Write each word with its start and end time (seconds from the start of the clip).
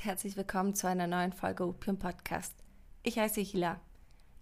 Und 0.00 0.06
herzlich 0.06 0.38
willkommen 0.38 0.74
zu 0.74 0.88
einer 0.88 1.06
neuen 1.06 1.34
Folge 1.34 1.62
Opium 1.62 1.98
Podcast. 1.98 2.54
Ich 3.02 3.18
heiße 3.18 3.42
Hila. 3.42 3.78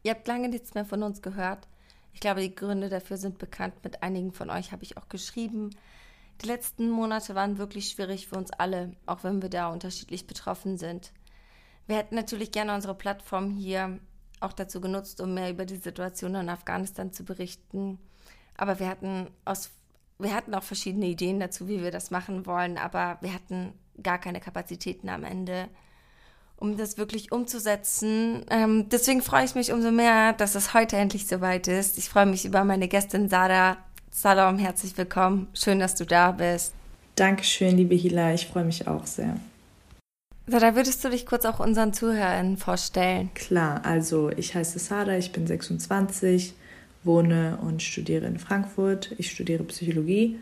Ihr 0.04 0.12
habt 0.12 0.28
lange 0.28 0.48
nichts 0.48 0.74
mehr 0.74 0.84
von 0.84 1.02
uns 1.02 1.20
gehört. 1.20 1.66
Ich 2.12 2.20
glaube, 2.20 2.42
die 2.42 2.54
Gründe 2.54 2.88
dafür 2.88 3.16
sind 3.16 3.38
bekannt. 3.38 3.74
Mit 3.82 4.04
einigen 4.04 4.32
von 4.32 4.50
euch 4.50 4.70
habe 4.70 4.84
ich 4.84 4.96
auch 4.96 5.08
geschrieben. 5.08 5.70
Die 6.42 6.46
letzten 6.46 6.88
Monate 6.88 7.34
waren 7.34 7.58
wirklich 7.58 7.88
schwierig 7.88 8.28
für 8.28 8.36
uns 8.36 8.52
alle, 8.52 8.92
auch 9.06 9.24
wenn 9.24 9.42
wir 9.42 9.48
da 9.48 9.66
unterschiedlich 9.72 10.28
betroffen 10.28 10.78
sind. 10.78 11.12
Wir 11.88 11.96
hätten 11.96 12.14
natürlich 12.14 12.52
gerne 12.52 12.72
unsere 12.72 12.94
Plattform 12.94 13.50
hier 13.50 13.98
auch 14.38 14.52
dazu 14.52 14.80
genutzt, 14.80 15.20
um 15.20 15.34
mehr 15.34 15.50
über 15.50 15.64
die 15.64 15.78
Situation 15.78 16.36
in 16.36 16.50
Afghanistan 16.50 17.12
zu 17.12 17.24
berichten. 17.24 17.98
Aber 18.56 18.78
wir 18.78 18.88
hatten 18.88 19.26
aus 19.44 19.70
wir 20.20 20.34
hatten 20.34 20.54
auch 20.54 20.62
verschiedene 20.62 21.06
Ideen 21.06 21.40
dazu, 21.40 21.66
wie 21.66 21.82
wir 21.82 21.90
das 21.90 22.12
machen 22.12 22.46
wollen, 22.46 22.76
aber 22.76 23.18
wir 23.20 23.32
hatten 23.32 23.72
gar 24.02 24.18
keine 24.18 24.40
Kapazitäten 24.40 25.08
am 25.08 25.24
Ende, 25.24 25.68
um 26.56 26.76
das 26.76 26.98
wirklich 26.98 27.32
umzusetzen. 27.32 28.44
Ähm, 28.50 28.88
deswegen 28.88 29.22
freue 29.22 29.44
ich 29.44 29.54
mich 29.54 29.72
umso 29.72 29.90
mehr, 29.90 30.32
dass 30.32 30.54
es 30.54 30.74
heute 30.74 30.96
endlich 30.96 31.26
soweit 31.26 31.68
ist. 31.68 31.98
Ich 31.98 32.08
freue 32.08 32.26
mich 32.26 32.44
über 32.44 32.64
meine 32.64 32.88
Gästin 32.88 33.28
Sada. 33.28 33.76
Salam, 34.10 34.58
herzlich 34.58 34.96
willkommen. 34.96 35.48
Schön, 35.54 35.78
dass 35.78 35.94
du 35.94 36.04
da 36.04 36.32
bist. 36.32 36.72
Dankeschön, 37.14 37.76
liebe 37.76 37.94
Hila. 37.94 38.34
Ich 38.34 38.46
freue 38.46 38.64
mich 38.64 38.86
auch 38.88 39.06
sehr. 39.06 39.36
Sada, 40.46 40.74
würdest 40.74 41.04
du 41.04 41.10
dich 41.10 41.26
kurz 41.26 41.44
auch 41.44 41.60
unseren 41.60 41.92
Zuhörern 41.92 42.56
vorstellen? 42.56 43.30
Klar, 43.34 43.84
also 43.84 44.30
ich 44.30 44.54
heiße 44.54 44.78
Sada, 44.78 45.18
ich 45.18 45.30
bin 45.30 45.46
26, 45.46 46.54
wohne 47.04 47.58
und 47.60 47.82
studiere 47.82 48.26
in 48.26 48.38
Frankfurt. 48.38 49.14
Ich 49.18 49.30
studiere 49.30 49.62
Psychologie 49.64 50.38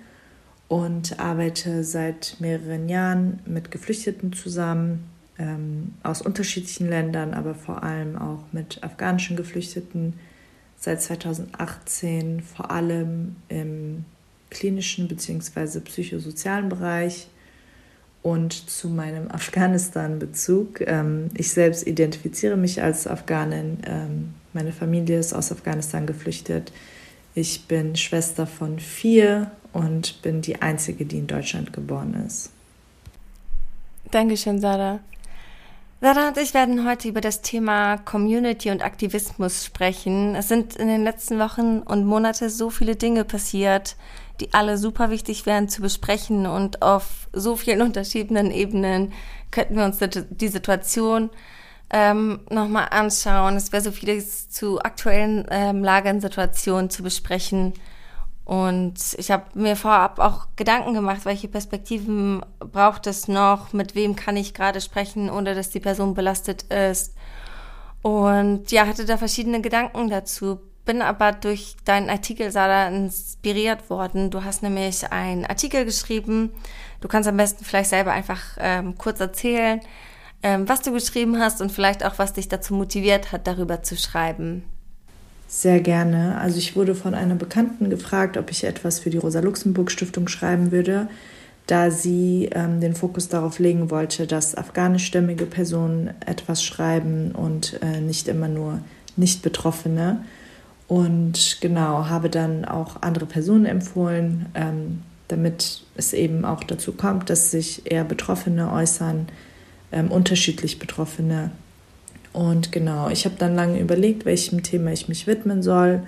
und 0.69 1.21
arbeite 1.21 1.85
seit 1.85 2.37
mehreren 2.41 2.89
Jahren 2.89 3.41
mit 3.47 3.71
Geflüchteten 3.71 4.33
zusammen 4.33 5.05
ähm, 5.39 5.95
aus 6.03 6.23
unterschiedlichen 6.23 6.89
Ländern, 6.89 7.35
aber 7.35 7.55
vor 7.55 7.83
allem 7.83 8.17
auch 8.17 8.45
mit 8.53 8.83
afghanischen 8.83 9.37
Geflüchteten. 9.37 10.15
Seit 10.79 11.01
2018 11.03 12.43
vor 12.43 12.71
allem 12.71 13.37
im 13.49 14.05
klinischen 14.51 15.09
bzw. 15.09 15.81
psychosozialen 15.81 16.69
Bereich 16.69 17.29
und 18.23 18.53
zu 18.53 18.89
meinem 18.89 19.31
Afghanistan-Bezug. 19.31 20.81
Ähm, 20.81 21.31
ich 21.35 21.51
selbst 21.51 21.87
identifiziere 21.87 22.57
mich 22.57 22.83
als 22.83 23.07
Afghanin. 23.07 23.79
Ähm, 23.87 24.35
meine 24.53 24.73
Familie 24.73 25.19
ist 25.19 25.33
aus 25.33 25.53
Afghanistan 25.53 26.07
geflüchtet. 26.07 26.73
Ich 27.35 27.67
bin 27.69 27.97
Schwester 27.97 28.47
von 28.47 28.79
vier 28.79 29.51
und 29.77 30.23
bin 30.23 30.41
die 30.41 30.61
Einzige, 30.63 31.05
die 31.05 31.19
in 31.19 31.27
Deutschland 31.27 31.73
geboren 31.73 32.15
ist. 32.27 32.51
Dankeschön, 34.11 34.61
Sada. 34.61 35.01
Sada 36.01 36.29
und 36.29 36.37
ich 36.37 36.55
werden 36.55 36.87
heute 36.87 37.09
über 37.09 37.21
das 37.21 37.43
Thema 37.43 37.97
Community 37.97 38.71
und 38.71 38.85
Aktivismus 38.85 39.65
sprechen. 39.65 40.35
Es 40.35 40.49
sind 40.49 40.77
in 40.77 40.89
den 40.89 41.05
letzten 41.05 41.39
Wochen 41.39 41.79
und 41.79 42.05
Monaten 42.05 42.49
so 42.51 42.71
viele 42.71 42.97
Dinge 42.97 43.25
passiert, 43.25 43.97
die 44.41 44.53
alle 44.53 44.79
super 44.79 45.11
wichtig 45.11 45.47
wären 45.47 45.69
zu 45.69 45.83
besprechen 45.83 46.47
und 46.47 46.83
auf 46.83 47.29
so 47.33 47.57
vielen 47.57 47.83
unterschiedlichen 47.89 48.51
Ebenen 48.51 49.13
könnten 49.51 49.77
wir 49.77 49.85
uns 49.85 49.99
die 50.31 50.49
Situation 50.49 51.31
ähm, 51.91 52.41
nochmal 52.51 52.89
anschauen. 52.91 53.57
Es 53.57 53.73
wäre 53.73 53.83
so 53.83 53.91
vieles 53.91 54.51
zu 54.51 54.81
aktuellen 54.81 55.47
ähm, 55.51 55.83
Lagern, 55.83 56.21
Situationen 56.21 56.91
zu 56.91 57.03
besprechen. 57.03 57.75
Und 58.47 58.95
ich 59.19 59.33
habe 59.33 59.45
mir 59.55 59.75
vorab 59.75 60.21
auch 60.21 60.47
Gedanken 60.55 60.95
gemacht, 60.95 61.25
welche 61.25 61.49
Perspektiven 61.49 62.47
braucht 62.61 63.09
es 63.09 63.27
noch, 63.27 63.73
mit 63.73 63.97
wem 63.97 64.15
kann 64.15 64.37
ich 64.37 64.55
gerade 64.55 64.81
sprechen, 64.81 65.29
ohne 65.29 65.57
dass 65.57 65.71
die 65.71 65.81
Person 65.81 66.15
belastet 66.15 66.63
ist. 66.73 67.13
Und 68.03 68.71
ja, 68.71 68.87
hatte 68.87 69.05
da 69.05 69.17
verschiedene 69.17 69.61
Gedanken 69.61 70.09
dazu, 70.09 70.61
bin 70.85 71.03
aber 71.03 71.33
durch 71.33 71.75
deinen 71.85 72.09
Artikel, 72.09 72.53
Sada, 72.53 72.87
inspiriert 72.87 73.91
worden. 73.91 74.31
Du 74.31 74.45
hast 74.45 74.63
nämlich 74.63 75.11
einen 75.11 75.45
Artikel 75.45 75.85
geschrieben. 75.85 76.53
Du 77.01 77.09
kannst 77.09 77.29
am 77.29 77.37
besten 77.37 77.65
vielleicht 77.65 77.91
selber 77.91 78.13
einfach 78.13 78.41
ähm, 78.61 78.97
kurz 78.97 79.19
erzählen, 79.19 79.81
ähm, 80.45 80.69
was 80.69 80.83
du 80.83 80.93
geschrieben 80.93 81.41
hast 81.41 81.61
und 81.61 81.73
vielleicht 81.73 82.05
auch, 82.05 82.21
was 82.21 82.35
dich 82.35 82.47
dazu 82.47 82.75
motiviert 82.75 83.33
hat, 83.33 83.49
darüber 83.49 83.83
zu 83.83 83.97
schreiben. 83.97 84.63
Sehr 85.49 85.81
gerne. 85.81 86.39
Also 86.41 86.59
ich 86.59 86.75
wurde 86.75 86.95
von 86.95 87.15
einer 87.15 87.37
Bekannten 87.37 87.89
gefragt, 87.89 88.37
ob 88.37 88.51
ich 88.51 88.65
etwas 88.65 88.99
für 88.99 89.11
die 89.11 89.19
Rosa-Luxemburg-Stiftung 89.19 90.27
schreiben 90.29 90.73
würde, 90.73 91.09
da 91.67 91.91
sie 91.91 92.49
ähm, 92.53 92.81
den 92.81 92.95
Fokus 92.95 93.29
darauf 93.29 93.59
legen 93.59 93.91
wollte, 93.91 94.27
dass 94.27 94.57
afghanischstämmige 94.57 95.47
Personen 95.47 96.11
etwas 96.25 96.65
schreiben 96.65 97.33
und 97.33 97.81
äh, 97.83 98.01
nicht 98.01 98.29
immer 98.29 98.49
nur 98.49 98.81
Nicht-Betroffene. 99.17 100.25
Und 100.89 101.59
genau, 101.61 102.09
habe 102.09 102.29
dann 102.29 102.65
auch 102.65 103.03
andere 103.03 103.27
Personen 103.27 103.67
empfohlen, 103.67 104.47
ähm, 104.55 105.03
damit 105.29 105.83
es 105.97 106.13
eben 106.13 106.45
auch 106.45 106.63
dazu 106.63 106.93
kommt, 106.93 107.31
dass 107.31 107.51
sich 107.51 107.91
eher 107.91 108.05
Betroffene 108.05 108.73
äußern, 108.73 109.29
ähm, 109.91 110.11
unterschiedlich 110.11 110.79
Betroffene 110.79 111.51
und 112.37 112.71
genau, 112.71 113.09
ich 113.09 113.25
habe 113.25 113.37
dann 113.39 113.55
lange 113.55 113.81
überlegt, 113.81 114.27
welchem 114.27 114.63
Thema 114.63 114.93
ich 114.93 115.09
mich 115.09 115.27
widmen 115.27 115.63
soll. 115.63 116.03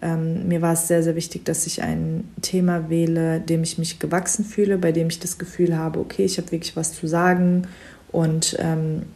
Ähm, 0.00 0.46
mir 0.46 0.62
war 0.62 0.74
es 0.74 0.86
sehr, 0.86 1.02
sehr 1.02 1.16
wichtig, 1.16 1.44
dass 1.44 1.66
ich 1.66 1.82
ein 1.82 2.22
Thema 2.40 2.88
wähle, 2.88 3.40
dem 3.40 3.64
ich 3.64 3.78
mich 3.78 3.98
gewachsen 3.98 4.44
fühle, 4.44 4.78
bei 4.78 4.92
dem 4.92 5.08
ich 5.08 5.18
das 5.18 5.38
Gefühl 5.38 5.76
habe, 5.76 5.98
okay, 5.98 6.24
ich 6.24 6.38
habe 6.38 6.52
wirklich 6.52 6.76
was 6.76 6.92
zu 6.92 7.08
sagen 7.08 7.66
und 8.12 8.56
ähm, 8.60 9.06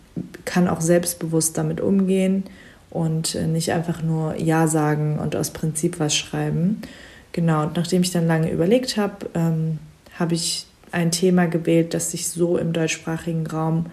kann 0.44 0.66
auch 0.66 0.80
selbstbewusst 0.80 1.56
damit 1.56 1.80
umgehen 1.80 2.42
und 2.90 3.36
äh, 3.36 3.46
nicht 3.46 3.70
einfach 3.70 4.02
nur 4.02 4.34
Ja 4.34 4.66
sagen 4.66 5.20
und 5.20 5.36
aus 5.36 5.52
Prinzip 5.52 6.00
was 6.00 6.16
schreiben. 6.16 6.82
Genau, 7.30 7.62
und 7.62 7.76
nachdem 7.76 8.02
ich 8.02 8.10
dann 8.10 8.26
lange 8.26 8.50
überlegt 8.50 8.96
habe, 8.96 9.30
ähm, 9.34 9.78
habe 10.18 10.34
ich 10.34 10.66
ein 10.90 11.12
Thema 11.12 11.46
gewählt, 11.46 11.94
das 11.94 12.10
sich 12.10 12.28
so 12.28 12.58
im 12.58 12.72
deutschsprachigen 12.72 13.46
Raum 13.46 13.86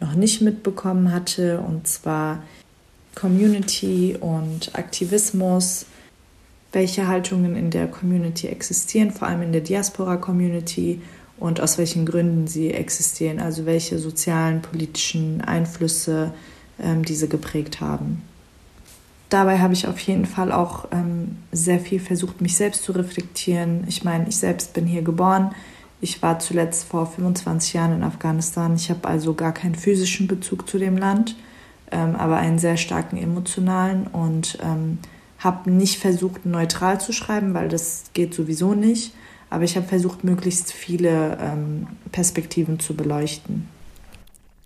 noch 0.00 0.14
nicht 0.14 0.40
mitbekommen 0.40 1.12
hatte, 1.12 1.60
und 1.60 1.86
zwar 1.86 2.42
Community 3.14 4.16
und 4.18 4.74
Aktivismus, 4.74 5.86
welche 6.72 7.08
Haltungen 7.08 7.56
in 7.56 7.70
der 7.70 7.88
Community 7.88 8.46
existieren, 8.46 9.10
vor 9.10 9.28
allem 9.28 9.42
in 9.42 9.52
der 9.52 9.60
Diaspora-Community 9.60 11.00
und 11.38 11.60
aus 11.60 11.78
welchen 11.78 12.06
Gründen 12.06 12.46
sie 12.46 12.70
existieren, 12.72 13.40
also 13.40 13.66
welche 13.66 13.98
sozialen, 13.98 14.62
politischen 14.62 15.40
Einflüsse 15.40 16.32
ähm, 16.80 17.04
diese 17.04 17.28
geprägt 17.28 17.80
haben. 17.80 18.22
Dabei 19.30 19.58
habe 19.58 19.72
ich 19.74 19.86
auf 19.86 19.98
jeden 20.00 20.26
Fall 20.26 20.52
auch 20.52 20.88
ähm, 20.90 21.38
sehr 21.52 21.80
viel 21.80 22.00
versucht, 22.00 22.40
mich 22.40 22.56
selbst 22.56 22.82
zu 22.82 22.92
reflektieren. 22.92 23.84
Ich 23.86 24.04
meine, 24.04 24.28
ich 24.28 24.36
selbst 24.36 24.72
bin 24.74 24.86
hier 24.86 25.02
geboren, 25.02 25.54
ich 26.00 26.22
war 26.22 26.38
zuletzt 26.38 26.84
vor 26.84 27.06
25 27.06 27.74
Jahren 27.74 27.94
in 27.94 28.02
Afghanistan. 28.02 28.74
Ich 28.74 28.90
habe 28.90 29.06
also 29.06 29.34
gar 29.34 29.52
keinen 29.52 29.74
physischen 29.74 30.26
Bezug 30.26 30.68
zu 30.68 30.78
dem 30.78 30.96
Land, 30.96 31.36
ähm, 31.90 32.16
aber 32.16 32.36
einen 32.36 32.58
sehr 32.58 32.76
starken 32.76 33.16
emotionalen 33.16 34.06
und 34.06 34.58
ähm, 34.62 34.98
habe 35.38 35.70
nicht 35.70 35.98
versucht, 35.98 36.46
neutral 36.46 37.00
zu 37.00 37.12
schreiben, 37.12 37.54
weil 37.54 37.68
das 37.68 38.04
geht 38.14 38.34
sowieso 38.34 38.74
nicht. 38.74 39.14
Aber 39.50 39.64
ich 39.64 39.76
habe 39.76 39.86
versucht, 39.86 40.22
möglichst 40.22 40.72
viele 40.72 41.36
ähm, 41.40 41.88
Perspektiven 42.12 42.78
zu 42.78 42.94
beleuchten. 42.94 43.68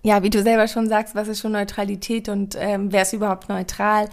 Ja, 0.02 0.22
wie 0.22 0.30
du 0.30 0.42
selber 0.42 0.68
schon 0.68 0.88
sagst, 0.88 1.14
was 1.14 1.28
ist 1.28 1.40
schon 1.40 1.52
Neutralität 1.52 2.28
und 2.28 2.56
ähm, 2.58 2.92
wer 2.92 3.02
ist 3.02 3.14
überhaupt 3.14 3.48
neutral? 3.48 4.10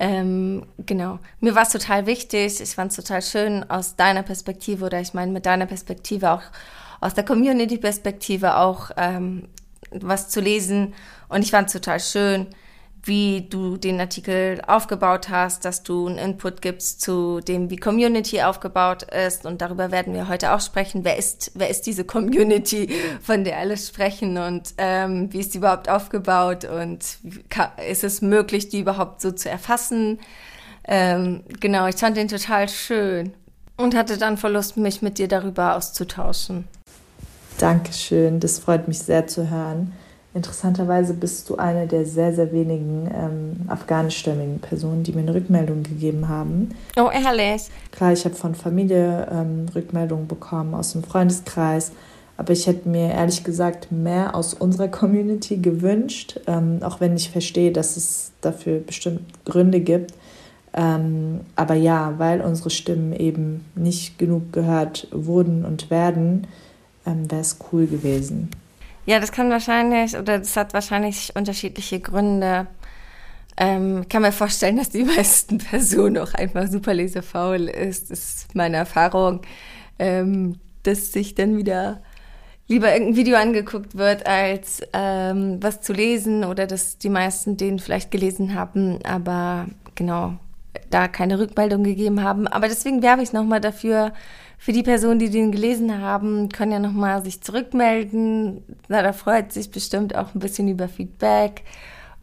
Ähm, 0.00 0.66
genau. 0.78 1.18
Mir 1.40 1.54
war 1.54 1.62
es 1.62 1.70
total 1.70 2.06
wichtig. 2.06 2.60
Ich 2.60 2.70
fand 2.70 2.90
es 2.92 2.96
total 2.96 3.22
schön 3.22 3.68
aus 3.68 3.96
deiner 3.96 4.22
Perspektive 4.22 4.86
oder 4.86 5.00
ich 5.00 5.14
meine 5.14 5.32
mit 5.32 5.46
deiner 5.46 5.66
Perspektive 5.66 6.30
auch 6.30 6.42
aus 7.00 7.14
der 7.14 7.24
Community-Perspektive 7.24 8.56
auch 8.56 8.90
ähm, 8.96 9.48
was 9.90 10.28
zu 10.28 10.40
lesen. 10.40 10.94
Und 11.28 11.42
ich 11.42 11.50
fand 11.50 11.68
es 11.68 11.72
total 11.72 12.00
schön, 12.00 12.46
wie 13.04 13.46
du 13.48 13.76
den 13.76 14.00
Artikel 14.00 14.60
aufgebaut 14.66 15.28
hast, 15.28 15.64
dass 15.64 15.82
du 15.82 16.06
einen 16.06 16.18
Input 16.18 16.62
gibst 16.62 17.00
zu 17.00 17.40
dem, 17.40 17.70
wie 17.70 17.76
Community 17.76 18.42
aufgebaut 18.42 19.04
ist. 19.04 19.46
Und 19.46 19.60
darüber 19.60 19.90
werden 19.90 20.14
wir 20.14 20.28
heute 20.28 20.52
auch 20.52 20.60
sprechen. 20.60 21.04
Wer 21.04 21.16
ist, 21.16 21.52
wer 21.54 21.70
ist 21.70 21.86
diese 21.86 22.04
Community, 22.04 22.90
von 23.22 23.44
der 23.44 23.58
alle 23.58 23.76
sprechen 23.76 24.36
und 24.38 24.74
ähm, 24.78 25.32
wie 25.32 25.40
ist 25.40 25.54
die 25.54 25.58
überhaupt 25.58 25.88
aufgebaut 25.88 26.64
und 26.64 27.18
ist 27.88 28.04
es 28.04 28.20
möglich, 28.20 28.68
die 28.68 28.80
überhaupt 28.80 29.20
so 29.20 29.30
zu 29.30 29.48
erfassen? 29.48 30.18
Ähm, 30.84 31.44
genau, 31.60 31.86
ich 31.86 31.96
fand 31.96 32.16
den 32.16 32.28
total 32.28 32.68
schön 32.68 33.32
und 33.76 33.94
hatte 33.94 34.18
dann 34.18 34.36
Verlust, 34.36 34.76
mich 34.76 35.02
mit 35.02 35.18
dir 35.18 35.28
darüber 35.28 35.76
auszutauschen. 35.76 36.66
Dankeschön, 37.58 38.40
das 38.40 38.58
freut 38.58 38.88
mich 38.88 38.98
sehr 38.98 39.26
zu 39.26 39.50
hören. 39.50 39.92
Interessanterweise 40.38 41.14
bist 41.14 41.50
du 41.50 41.56
eine 41.56 41.88
der 41.88 42.06
sehr, 42.06 42.32
sehr 42.32 42.52
wenigen 42.52 43.10
ähm, 43.12 43.68
afghanischstämmigen 43.68 44.60
Personen, 44.60 45.02
die 45.02 45.10
mir 45.10 45.22
eine 45.22 45.34
Rückmeldung 45.34 45.82
gegeben 45.82 46.28
haben. 46.28 46.76
Oh, 46.96 47.10
ehrlich? 47.12 47.68
Klar, 47.90 48.12
ich 48.12 48.24
habe 48.24 48.36
von 48.36 48.54
Familie 48.54 49.26
ähm, 49.32 49.66
Rückmeldungen 49.74 50.28
bekommen, 50.28 50.74
aus 50.74 50.92
dem 50.92 51.02
Freundeskreis, 51.02 51.90
Aber 52.36 52.52
ich 52.52 52.68
hätte 52.68 52.88
mir 52.88 53.10
ehrlich 53.10 53.42
gesagt 53.42 53.90
mehr 53.90 54.36
aus 54.36 54.54
unserer 54.54 54.86
Community 54.86 55.56
gewünscht, 55.56 56.38
ähm, 56.46 56.78
auch 56.82 57.00
wenn 57.00 57.16
ich 57.16 57.30
verstehe, 57.30 57.72
dass 57.72 57.96
es 57.96 58.30
dafür 58.40 58.78
bestimmt 58.78 59.22
Gründe 59.44 59.80
gibt. 59.80 60.14
Ähm, 60.72 61.40
aber 61.56 61.74
ja, 61.74 62.14
weil 62.18 62.42
unsere 62.42 62.70
Stimmen 62.70 63.12
eben 63.12 63.64
nicht 63.74 64.20
genug 64.20 64.52
gehört 64.52 65.08
wurden 65.10 65.64
und 65.64 65.90
werden, 65.90 66.46
ähm, 67.04 67.28
wäre 67.28 67.40
es 67.40 67.58
cool 67.72 67.88
gewesen. 67.88 68.50
Ja, 69.08 69.20
das 69.20 69.32
kann 69.32 69.48
wahrscheinlich 69.48 70.14
oder 70.18 70.38
das 70.38 70.54
hat 70.54 70.74
wahrscheinlich 70.74 71.32
unterschiedliche 71.34 71.98
Gründe. 71.98 72.66
Ähm, 73.56 74.06
kann 74.06 74.20
mir 74.20 74.32
vorstellen, 74.32 74.76
dass 74.76 74.90
die 74.90 75.04
meisten 75.16 75.56
Personen 75.56 76.18
auch 76.18 76.34
einfach 76.34 76.68
super 76.68 76.92
lesefaul 76.92 77.70
ist. 77.70 78.10
Das 78.10 78.18
ist 78.18 78.54
meine 78.54 78.76
Erfahrung, 78.76 79.40
ähm, 79.98 80.58
dass 80.82 81.10
sich 81.10 81.34
dann 81.34 81.56
wieder 81.56 82.02
lieber 82.66 82.92
irgendein 82.92 83.16
Video 83.16 83.38
angeguckt 83.38 83.96
wird, 83.96 84.26
als 84.26 84.82
ähm, 84.92 85.56
was 85.62 85.80
zu 85.80 85.94
lesen 85.94 86.44
oder 86.44 86.66
dass 86.66 86.98
die 86.98 87.08
meisten 87.08 87.56
den 87.56 87.78
vielleicht 87.78 88.10
gelesen 88.10 88.54
haben, 88.54 88.98
aber 89.06 89.68
genau 89.94 90.34
da 90.90 91.08
keine 91.08 91.38
Rückmeldung 91.38 91.82
gegeben 91.82 92.22
haben. 92.22 92.46
Aber 92.46 92.68
deswegen 92.68 93.00
werbe 93.00 93.22
ich 93.22 93.32
nochmal 93.32 93.62
dafür, 93.62 94.12
für 94.58 94.72
die 94.72 94.82
Personen, 94.82 95.20
die 95.20 95.30
den 95.30 95.52
gelesen 95.52 96.00
haben, 96.00 96.48
können 96.48 96.72
ja 96.72 96.78
nochmal 96.80 97.24
sich 97.24 97.40
zurückmelden. 97.40 98.64
Na, 98.88 99.02
da 99.02 99.12
freut 99.12 99.52
sich 99.52 99.70
bestimmt 99.70 100.16
auch 100.16 100.34
ein 100.34 100.40
bisschen 100.40 100.68
über 100.68 100.88
Feedback. 100.88 101.62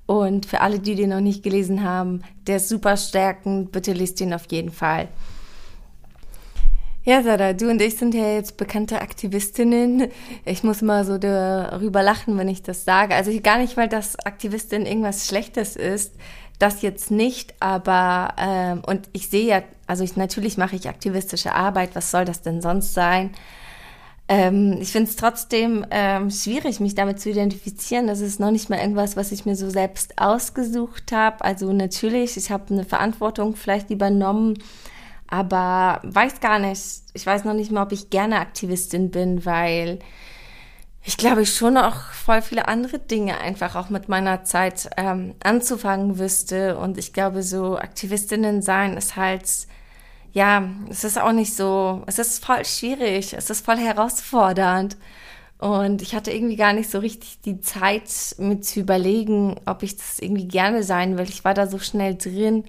Und 0.05 0.45
für 0.45 0.61
alle, 0.61 0.79
die 0.79 0.95
den 0.95 1.09
noch 1.09 1.21
nicht 1.21 1.43
gelesen 1.43 1.83
haben, 1.83 2.21
der 2.45 2.57
ist 2.57 2.69
super 2.69 2.97
stärkend. 2.97 3.71
Bitte 3.71 3.93
lest 3.93 4.19
ihn 4.21 4.33
auf 4.33 4.45
jeden 4.51 4.71
Fall. 4.71 5.07
Ja, 7.05 7.21
Sada, 7.21 7.53
du 7.53 7.69
und 7.69 7.81
ich 7.81 7.97
sind 7.97 8.15
ja 8.15 8.33
jetzt 8.33 8.57
bekannte 8.57 8.99
Aktivistinnen. 8.99 10.07
Ich 10.43 10.63
muss 10.63 10.81
mal 10.81 11.05
so 11.05 11.17
darüber 11.17 12.01
lachen, 12.01 12.37
wenn 12.37 12.47
ich 12.47 12.63
das 12.63 12.83
sage. 12.83 13.15
Also 13.15 13.31
gar 13.41 13.59
nicht, 13.59 13.77
weil 13.77 13.87
das 13.87 14.19
Aktivistin 14.25 14.87
irgendwas 14.87 15.27
Schlechtes 15.27 15.75
ist, 15.75 16.15
das 16.59 16.81
jetzt 16.81 17.11
nicht, 17.11 17.53
aber 17.59 18.33
ähm, 18.37 18.81
und 18.85 19.09
ich 19.13 19.29
sehe 19.29 19.47
ja, 19.47 19.63
also 19.87 20.03
ich, 20.03 20.15
natürlich 20.15 20.57
mache 20.57 20.75
ich 20.75 20.87
aktivistische 20.87 21.53
Arbeit, 21.53 21.95
was 21.95 22.11
soll 22.11 22.25
das 22.25 22.41
denn 22.41 22.61
sonst 22.61 22.93
sein? 22.93 23.31
Ähm, 24.27 24.77
ich 24.81 24.91
finde 24.91 25.09
es 25.09 25.15
trotzdem 25.17 25.85
ähm, 25.91 26.31
schwierig, 26.31 26.79
mich 26.79 26.95
damit 26.95 27.19
zu 27.19 27.29
identifizieren. 27.29 28.07
Das 28.07 28.21
ist 28.21 28.39
noch 28.39 28.51
nicht 28.51 28.69
mal 28.69 28.79
irgendwas, 28.79 29.15
was 29.15 29.31
ich 29.31 29.45
mir 29.45 29.55
so 29.55 29.69
selbst 29.69 30.19
ausgesucht 30.19 31.11
habe. 31.11 31.43
Also 31.43 31.71
natürlich, 31.73 32.35
ich 32.37 32.49
habe 32.49 32.73
eine 32.73 32.85
Verantwortung 32.85 33.55
vielleicht 33.55 33.91
übernommen, 33.91 34.57
aber 35.27 36.01
weiß 36.03 36.39
gar 36.39 36.57
nicht. 36.59 36.81
Ich 37.13 37.25
weiß 37.25 37.43
noch 37.45 37.53
nicht 37.53 37.71
mal, 37.71 37.83
ob 37.83 37.91
ich 37.91 38.09
gerne 38.09 38.39
Aktivistin 38.39 39.11
bin, 39.11 39.45
weil 39.45 39.99
ich 41.07 41.17
glaube 41.17 41.45
schon 41.45 41.77
auch 41.77 41.95
voll 42.11 42.41
viele 42.41 42.67
andere 42.67 42.97
Dinge 42.97 43.39
einfach 43.39 43.75
auch 43.75 43.89
mit 43.89 44.09
meiner 44.09 44.43
Zeit 44.43 44.89
ähm, 44.97 45.35
anzufangen 45.43 46.17
wüsste. 46.17 46.77
Und 46.79 46.97
ich 46.97 47.13
glaube, 47.13 47.43
so 47.43 47.77
Aktivistinnen 47.77 48.63
sein 48.63 48.97
ist 48.97 49.15
halt, 49.15 49.47
ja, 50.33 50.67
es 50.89 51.03
ist 51.03 51.19
auch 51.19 51.31
nicht 51.31 51.55
so, 51.55 52.03
es 52.07 52.17
ist 52.17 52.43
voll 52.43 52.65
schwierig, 52.65 53.33
es 53.33 53.51
ist 53.51 53.63
voll 53.63 53.77
herausfordernd. 53.77 54.97
Und 55.59 56.01
ich 56.01 56.15
hatte 56.15 56.31
irgendwie 56.31 56.55
gar 56.57 56.73
nicht 56.73 56.89
so 56.89 56.99
richtig 56.99 57.39
die 57.41 57.61
Zeit, 57.61 58.09
mir 58.39 58.61
zu 58.61 58.79
überlegen, 58.79 59.59
ob 59.67 59.83
ich 59.83 59.95
das 59.97 60.19
irgendwie 60.19 60.47
gerne 60.47 60.83
sein 60.83 61.17
will. 61.19 61.29
Ich 61.29 61.45
war 61.45 61.53
da 61.53 61.67
so 61.67 61.77
schnell 61.77 62.15
drin. 62.15 62.65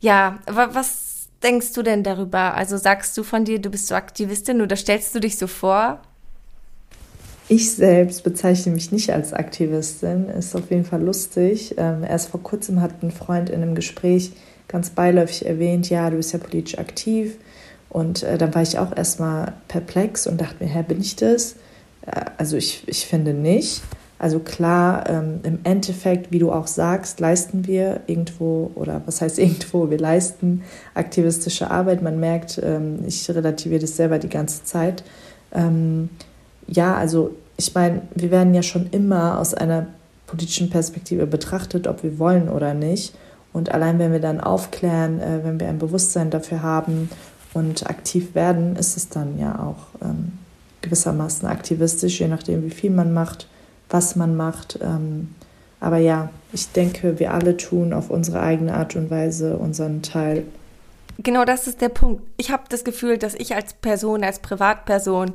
Ja, 0.00 0.38
aber 0.46 0.74
was 0.76 1.28
denkst 1.42 1.72
du 1.72 1.82
denn 1.82 2.04
darüber? 2.04 2.54
Also 2.54 2.76
sagst 2.76 3.18
du 3.18 3.24
von 3.24 3.44
dir, 3.44 3.60
du 3.60 3.70
bist 3.70 3.88
so 3.88 3.96
Aktivistin 3.96 4.62
oder 4.62 4.76
stellst 4.76 5.14
du 5.14 5.20
dich 5.20 5.38
so 5.38 5.48
vor? 5.48 6.00
Ich 7.54 7.74
selbst 7.74 8.24
bezeichne 8.24 8.72
mich 8.72 8.92
nicht 8.92 9.12
als 9.12 9.34
Aktivistin, 9.34 10.30
ist 10.30 10.56
auf 10.56 10.70
jeden 10.70 10.86
Fall 10.86 11.02
lustig. 11.02 11.74
Ähm, 11.76 12.02
erst 12.02 12.30
vor 12.30 12.42
kurzem 12.42 12.80
hat 12.80 13.02
ein 13.02 13.10
Freund 13.10 13.50
in 13.50 13.60
einem 13.60 13.74
Gespräch 13.74 14.32
ganz 14.68 14.88
beiläufig 14.88 15.44
erwähnt, 15.44 15.90
ja, 15.90 16.08
du 16.08 16.16
bist 16.16 16.32
ja 16.32 16.38
politisch 16.38 16.78
aktiv. 16.78 17.36
Und 17.90 18.22
äh, 18.22 18.38
dann 18.38 18.54
war 18.54 18.62
ich 18.62 18.78
auch 18.78 18.96
erstmal 18.96 19.52
perplex 19.68 20.26
und 20.26 20.40
dachte 20.40 20.64
mir, 20.64 20.70
hä, 20.70 20.82
bin 20.88 20.98
ich 21.02 21.14
das? 21.14 21.56
Äh, 22.06 22.22
also 22.38 22.56
ich, 22.56 22.84
ich 22.86 23.04
finde 23.04 23.34
nicht. 23.34 23.82
Also 24.18 24.38
klar, 24.38 25.10
ähm, 25.10 25.40
im 25.42 25.58
Endeffekt, 25.64 26.32
wie 26.32 26.38
du 26.38 26.50
auch 26.52 26.66
sagst, 26.66 27.20
leisten 27.20 27.66
wir 27.66 28.00
irgendwo, 28.06 28.70
oder 28.76 29.02
was 29.04 29.20
heißt 29.20 29.38
irgendwo, 29.38 29.90
wir 29.90 29.98
leisten 29.98 30.62
aktivistische 30.94 31.70
Arbeit. 31.70 32.00
Man 32.00 32.18
merkt, 32.18 32.58
ähm, 32.64 33.00
ich 33.06 33.28
relativiere 33.28 33.82
das 33.82 33.94
selber 33.94 34.18
die 34.18 34.30
ganze 34.30 34.64
Zeit. 34.64 35.04
Ähm, 35.52 36.08
ja, 36.66 36.94
also 36.94 37.32
ich 37.62 37.74
meine, 37.76 38.02
wir 38.12 38.32
werden 38.32 38.54
ja 38.54 38.62
schon 38.62 38.88
immer 38.90 39.38
aus 39.38 39.54
einer 39.54 39.86
politischen 40.26 40.68
Perspektive 40.68 41.26
betrachtet, 41.28 41.86
ob 41.86 42.02
wir 42.02 42.18
wollen 42.18 42.48
oder 42.48 42.74
nicht. 42.74 43.14
Und 43.52 43.70
allein 43.70 44.00
wenn 44.00 44.10
wir 44.10 44.18
dann 44.18 44.40
aufklären, 44.40 45.20
äh, 45.20 45.44
wenn 45.44 45.60
wir 45.60 45.68
ein 45.68 45.78
Bewusstsein 45.78 46.30
dafür 46.30 46.62
haben 46.62 47.08
und 47.54 47.88
aktiv 47.88 48.34
werden, 48.34 48.74
ist 48.74 48.96
es 48.96 49.08
dann 49.08 49.38
ja 49.38 49.60
auch 49.60 50.04
ähm, 50.04 50.32
gewissermaßen 50.80 51.46
aktivistisch, 51.46 52.18
je 52.18 52.26
nachdem, 52.26 52.64
wie 52.64 52.70
viel 52.70 52.90
man 52.90 53.12
macht, 53.12 53.46
was 53.90 54.16
man 54.16 54.34
macht. 54.34 54.80
Ähm, 54.82 55.28
aber 55.78 55.98
ja, 55.98 56.30
ich 56.52 56.72
denke, 56.72 57.20
wir 57.20 57.32
alle 57.32 57.56
tun 57.56 57.92
auf 57.92 58.10
unsere 58.10 58.40
eigene 58.40 58.74
Art 58.74 58.96
und 58.96 59.08
Weise 59.08 59.56
unseren 59.56 60.02
Teil. 60.02 60.46
Genau 61.18 61.44
das 61.44 61.68
ist 61.68 61.80
der 61.80 61.90
Punkt. 61.90 62.24
Ich 62.38 62.50
habe 62.50 62.64
das 62.70 62.82
Gefühl, 62.82 63.18
dass 63.18 63.34
ich 63.34 63.54
als 63.54 63.74
Person, 63.74 64.24
als 64.24 64.40
Privatperson 64.40 65.32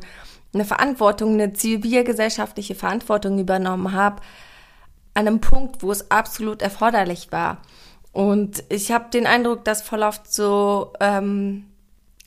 eine 0.57 0.65
Verantwortung, 0.65 1.33
eine 1.33 1.54
zivilgesellschaftliche 1.54 2.75
Verantwortung 2.75 3.39
übernommen 3.39 3.94
habe, 3.94 4.21
an 5.13 5.27
einem 5.27 5.42
Punkt, 5.42 5.81
wo 5.81 5.92
es 5.92 6.12
absolut 6.12 6.62
erforderlich 6.62 7.31
war. 7.31 7.62
Und 8.12 8.63
ich 8.69 8.92
habe 8.92 9.09
den 9.12 9.27
Eindruck, 9.27 9.63
dass 9.63 9.81
voll 9.81 10.04
oft 10.04 10.31
so 10.31 10.94
ähm, 11.00 11.65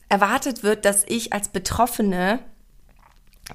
erwartet 0.09 0.63
wird, 0.63 0.85
dass 0.85 1.03
ich 1.07 1.33
als 1.33 1.49
Betroffene 1.49 2.39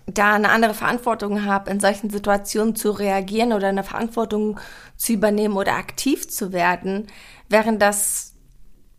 da 0.07 0.35
eine 0.35 0.51
andere 0.51 0.75
Verantwortung 0.75 1.45
habe, 1.45 1.71
in 1.71 1.81
solchen 1.81 2.11
Situationen 2.11 2.77
zu 2.77 2.91
reagieren 2.91 3.53
oder 3.53 3.69
eine 3.69 3.85
Verantwortung 3.85 4.61
zu 4.97 5.13
übernehmen 5.13 5.57
oder 5.57 5.75
aktiv 5.75 6.29
zu 6.29 6.53
werden, 6.53 7.07
während 7.49 7.81
das 7.81 8.35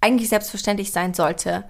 eigentlich 0.01 0.29
selbstverständlich 0.29 0.91
sein 0.91 1.13
sollte. 1.13 1.65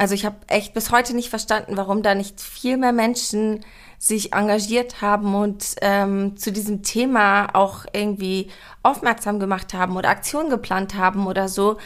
Also 0.00 0.14
ich 0.14 0.24
habe 0.24 0.36
echt 0.46 0.72
bis 0.72 0.90
heute 0.92 1.14
nicht 1.14 1.28
verstanden, 1.28 1.76
warum 1.76 2.02
da 2.02 2.14
nicht 2.14 2.40
viel 2.40 2.78
mehr 2.78 2.92
Menschen 2.92 3.60
sich 3.98 4.32
engagiert 4.32 5.02
haben 5.02 5.34
und 5.34 5.76
ähm, 5.82 6.38
zu 6.38 6.52
diesem 6.52 6.82
Thema 6.82 7.54
auch 7.54 7.84
irgendwie 7.92 8.48
aufmerksam 8.82 9.38
gemacht 9.38 9.74
haben 9.74 9.98
oder 9.98 10.08
Aktionen 10.08 10.48
geplant 10.48 10.94
haben 10.94 11.26
oder 11.26 11.50
so, 11.50 11.76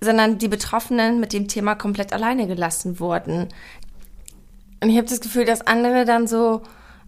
sondern 0.00 0.38
die 0.38 0.48
Betroffenen 0.48 1.20
mit 1.20 1.34
dem 1.34 1.48
Thema 1.48 1.74
komplett 1.74 2.14
alleine 2.14 2.46
gelassen 2.46 2.98
wurden. 2.98 3.48
Und 4.82 4.88
ich 4.88 4.96
habe 4.96 5.06
das 5.06 5.20
Gefühl, 5.20 5.44
dass 5.44 5.66
andere 5.66 6.06
dann 6.06 6.26
so 6.26 6.62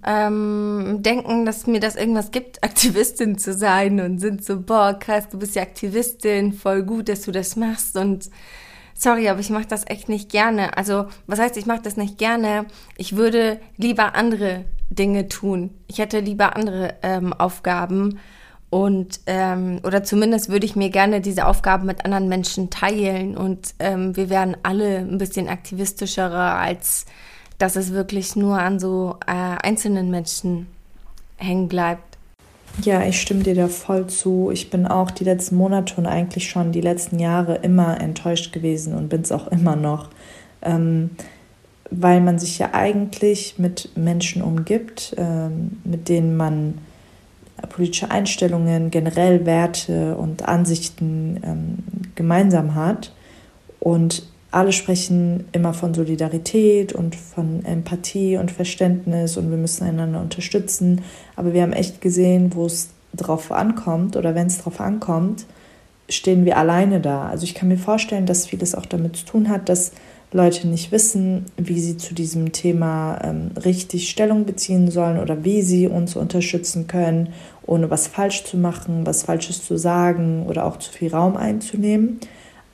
ähm, 0.04 0.98
denken, 0.98 1.46
dass 1.46 1.66
mir 1.66 1.80
das 1.80 1.96
irgendwas 1.96 2.30
gibt, 2.30 2.62
Aktivistin 2.62 3.38
zu 3.38 3.54
sein 3.54 4.00
und 4.00 4.18
sind 4.18 4.44
so, 4.44 4.60
boah, 4.60 4.92
krass, 4.92 5.30
du 5.30 5.38
bist 5.38 5.54
ja 5.54 5.62
Aktivistin, 5.62 6.52
voll 6.52 6.82
gut, 6.82 7.08
dass 7.08 7.22
du 7.22 7.32
das 7.32 7.56
machst 7.56 7.96
und 7.96 8.28
sorry, 8.98 9.28
aber 9.28 9.40
ich 9.40 9.50
mache 9.50 9.66
das 9.66 9.88
echt 9.88 10.08
nicht 10.08 10.30
gerne. 10.30 10.76
Also, 10.76 11.06
was 11.26 11.38
heißt, 11.38 11.56
ich 11.56 11.66
mache 11.66 11.82
das 11.82 11.96
nicht 11.96 12.18
gerne? 12.18 12.66
Ich 12.96 13.16
würde 13.16 13.60
lieber 13.76 14.14
andere 14.14 14.64
Dinge 14.90 15.28
tun. 15.28 15.70
Ich 15.86 15.98
hätte 15.98 16.20
lieber 16.20 16.56
andere 16.56 16.94
ähm, 17.02 17.32
Aufgaben 17.32 18.18
und 18.70 19.20
ähm, 19.26 19.80
oder 19.84 20.02
zumindest 20.02 20.50
würde 20.50 20.66
ich 20.66 20.76
mir 20.76 20.90
gerne 20.90 21.20
diese 21.20 21.46
Aufgaben 21.46 21.86
mit 21.86 22.04
anderen 22.04 22.28
Menschen 22.28 22.68
teilen 22.68 23.36
und 23.36 23.74
ähm, 23.78 24.14
wir 24.14 24.28
wären 24.28 24.56
alle 24.62 24.98
ein 24.98 25.16
bisschen 25.16 25.48
aktivistischerer, 25.48 26.58
als 26.58 27.06
dass 27.56 27.76
es 27.76 27.92
wirklich 27.92 28.36
nur 28.36 28.58
an 28.58 28.78
so 28.78 29.16
äh, 29.26 29.32
einzelnen 29.32 30.10
Menschen 30.10 30.68
hängen 31.36 31.68
bleibt. 31.68 32.07
Ja, 32.84 33.04
ich 33.04 33.20
stimme 33.20 33.42
dir 33.42 33.54
da 33.54 33.68
voll 33.68 34.06
zu. 34.06 34.50
Ich 34.52 34.70
bin 34.70 34.86
auch 34.86 35.10
die 35.10 35.24
letzten 35.24 35.56
Monate 35.56 35.94
und 35.96 36.06
eigentlich 36.06 36.48
schon 36.48 36.70
die 36.70 36.80
letzten 36.80 37.18
Jahre 37.18 37.56
immer 37.56 38.00
enttäuscht 38.00 38.52
gewesen 38.52 38.94
und 38.94 39.08
bin 39.08 39.22
es 39.22 39.32
auch 39.32 39.48
immer 39.48 39.74
noch, 39.74 40.10
ähm, 40.62 41.10
weil 41.90 42.20
man 42.20 42.38
sich 42.38 42.58
ja 42.58 42.70
eigentlich 42.74 43.58
mit 43.58 43.90
Menschen 43.96 44.42
umgibt, 44.42 45.14
ähm, 45.18 45.80
mit 45.84 46.08
denen 46.08 46.36
man 46.36 46.74
politische 47.68 48.10
Einstellungen, 48.10 48.90
generell 48.90 49.44
Werte 49.44 50.16
und 50.16 50.46
Ansichten 50.46 51.40
ähm, 51.42 51.78
gemeinsam 52.14 52.76
hat. 52.76 53.12
Und 53.80 54.27
alle 54.50 54.72
sprechen 54.72 55.44
immer 55.52 55.74
von 55.74 55.92
Solidarität 55.92 56.92
und 56.92 57.14
von 57.14 57.64
Empathie 57.64 58.38
und 58.38 58.50
Verständnis 58.50 59.36
und 59.36 59.50
wir 59.50 59.58
müssen 59.58 59.84
einander 59.84 60.20
unterstützen. 60.20 61.02
Aber 61.36 61.52
wir 61.52 61.62
haben 61.62 61.74
echt 61.74 62.00
gesehen, 62.00 62.54
wo 62.54 62.64
es 62.64 62.88
drauf 63.14 63.52
ankommt 63.52 64.16
oder 64.16 64.34
wenn 64.34 64.46
es 64.46 64.58
drauf 64.58 64.80
ankommt, 64.80 65.44
stehen 66.08 66.46
wir 66.46 66.56
alleine 66.56 67.00
da. 67.00 67.28
Also 67.28 67.44
ich 67.44 67.54
kann 67.54 67.68
mir 67.68 67.78
vorstellen, 67.78 68.24
dass 68.24 68.46
vieles 68.46 68.74
auch 68.74 68.86
damit 68.86 69.16
zu 69.16 69.26
tun 69.26 69.50
hat, 69.50 69.68
dass 69.68 69.92
Leute 70.32 70.68
nicht 70.68 70.92
wissen, 70.92 71.46
wie 71.56 71.80
sie 71.80 71.96
zu 71.96 72.14
diesem 72.14 72.52
Thema 72.52 73.18
ähm, 73.22 73.50
richtig 73.62 74.10
Stellung 74.10 74.44
beziehen 74.44 74.90
sollen 74.90 75.18
oder 75.18 75.44
wie 75.44 75.62
sie 75.62 75.88
uns 75.88 76.16
unterstützen 76.16 76.86
können, 76.86 77.30
ohne 77.66 77.90
was 77.90 78.08
falsch 78.08 78.44
zu 78.44 78.56
machen, 78.56 79.06
was 79.06 79.22
Falsches 79.22 79.64
zu 79.64 79.78
sagen 79.78 80.44
oder 80.46 80.66
auch 80.66 80.78
zu 80.78 80.90
viel 80.90 81.10
Raum 81.10 81.36
einzunehmen. 81.36 82.20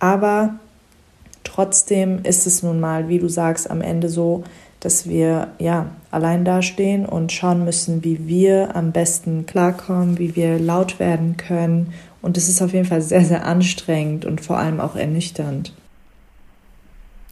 Aber 0.00 0.58
trotzdem 1.54 2.24
ist 2.24 2.46
es 2.46 2.62
nun 2.62 2.80
mal, 2.80 3.08
wie 3.08 3.18
du 3.18 3.28
sagst, 3.28 3.70
am 3.70 3.80
Ende 3.80 4.08
so, 4.08 4.44
dass 4.80 5.08
wir 5.08 5.48
ja 5.58 5.86
allein 6.10 6.44
dastehen 6.44 7.06
und 7.06 7.32
schauen 7.32 7.64
müssen, 7.64 8.04
wie 8.04 8.26
wir 8.26 8.74
am 8.74 8.92
besten 8.92 9.46
klarkommen, 9.46 10.18
wie 10.18 10.36
wir 10.36 10.58
laut 10.58 10.98
werden 10.98 11.36
können. 11.36 11.94
Und 12.22 12.36
es 12.36 12.48
ist 12.48 12.60
auf 12.60 12.72
jeden 12.72 12.86
Fall 12.86 13.02
sehr, 13.02 13.24
sehr 13.24 13.46
anstrengend 13.46 14.24
und 14.24 14.40
vor 14.40 14.58
allem 14.58 14.80
auch 14.80 14.96
ernüchternd. 14.96 15.72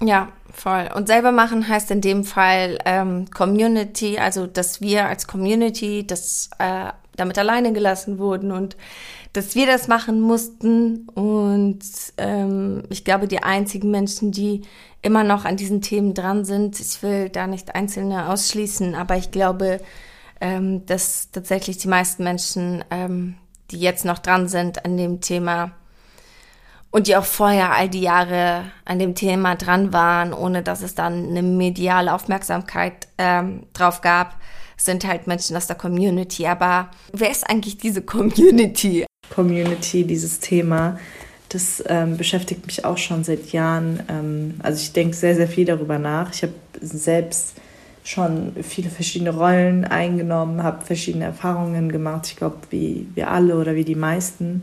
Ja, 0.01 0.29
voll. 0.53 0.89
Und 0.95 1.09
selber 1.09 1.33
machen 1.33 1.69
heißt 1.69 1.91
in 1.91 2.01
dem 2.01 2.25
Fall 2.25 2.79
ähm, 2.85 3.27
Community, 3.31 4.19
also 4.19 4.47
dass 4.47 4.81
wir 4.81 5.07
als 5.07 5.27
Community 5.27 6.07
das 6.07 6.49
äh, 6.59 6.91
damit 7.17 7.39
alleine 7.39 7.73
gelassen 7.73 8.19
wurden 8.19 8.53
und 8.53 8.77
dass 9.33 9.55
wir 9.55 9.67
das 9.67 9.89
machen 9.89 10.21
mussten. 10.21 11.09
Und 11.11 11.81
ähm, 12.19 12.85
ich 12.91 13.05
glaube, 13.05 13.29
die 13.29 13.43
einzigen 13.43 13.91
Menschen, 13.91 14.33
die 14.33 14.63
immer 15.01 15.25
noch 15.25 15.45
an 15.45 15.57
diesen 15.57 15.81
Themen 15.83 16.15
dran 16.15 16.45
sind, 16.45 16.79
ich 16.81 17.03
will 17.03 17.29
da 17.29 17.47
nicht 17.47 17.75
einzelne 17.75 18.29
ausschließen, 18.29 18.95
aber 18.95 19.17
ich 19.17 19.31
glaube, 19.31 19.81
ähm, 20.41 20.87
dass 20.87 21.31
tatsächlich 21.31 21.79
die 21.79 21.89
meisten 21.89 22.25
Menschen, 22.25 22.85
ähm, 22.91 23.37
die 23.71 23.81
jetzt 23.81 24.05
noch 24.05 24.19
dran 24.19 24.49
sind 24.49 24.85
an 24.85 24.97
dem 24.97 25.21
Thema, 25.21 25.73
und 26.93 27.07
die 27.07 27.17
auch 27.17 27.25
vorher 27.25 27.75
all 27.75 27.89
die 27.89 28.03
Jahre 28.03 28.71
an 28.85 28.99
dem 28.99 29.15
Thema 29.15 29.57
dran 29.57 29.93
waren, 29.93 30.33
ohne 30.33 30.63
dass 30.63 30.83
es 30.83 30.95
dann 30.95 31.27
eine 31.29 31.43
mediale 31.43 32.13
Aufmerksamkeit 32.13 33.09
ähm, 33.17 33.67
drauf 33.73 34.03
gab, 34.03 34.37
sind 34.77 35.07
halt 35.07 35.27
Menschen 35.27 35.57
aus 35.57 35.67
der 35.67 35.77
Community. 35.77 36.47
Aber 36.47 36.91
wer 37.13 37.31
ist 37.31 37.49
eigentlich 37.49 37.79
diese 37.79 38.03
Community? 38.03 39.07
Community, 39.31 40.05
dieses 40.05 40.41
Thema, 40.41 40.99
das 41.49 41.83
ähm, 41.87 42.17
beschäftigt 42.17 42.67
mich 42.67 42.85
auch 42.85 42.99
schon 42.99 43.25
seit 43.25 43.53
Jahren. 43.53 44.03
Ähm, 44.09 44.55
also 44.63 44.81
ich 44.81 44.93
denke 44.93 45.15
sehr, 45.15 45.35
sehr 45.35 45.49
viel 45.49 45.65
darüber 45.65 45.99
nach. 45.99 46.33
Ich 46.33 46.43
habe 46.43 46.55
selbst 46.81 47.55
schon 48.05 48.53
viele 48.63 48.91
verschiedene 48.91 49.31
Rollen 49.31 49.85
eingenommen, 49.85 50.63
habe 50.63 50.85
verschiedene 50.85 51.25
Erfahrungen 51.25 51.93
gemacht. 51.93 52.27
Ich 52.27 52.37
glaube, 52.37 52.57
wie 52.71 53.07
wir 53.15 53.31
alle 53.31 53.57
oder 53.57 53.75
wie 53.75 53.85
die 53.85 53.95
meisten. 53.95 54.63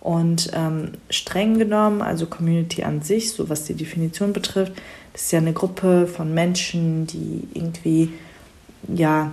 Und 0.00 0.50
ähm, 0.54 0.92
streng 1.10 1.58
genommen, 1.58 2.00
also 2.00 2.26
Community 2.26 2.82
an 2.84 3.02
sich, 3.02 3.32
so 3.32 3.50
was 3.50 3.64
die 3.64 3.74
Definition 3.74 4.32
betrifft, 4.32 4.72
das 5.12 5.24
ist 5.24 5.32
ja 5.32 5.40
eine 5.40 5.52
Gruppe 5.52 6.06
von 6.06 6.32
Menschen, 6.32 7.06
die 7.06 7.46
irgendwie 7.52 8.10
ja 8.88 9.30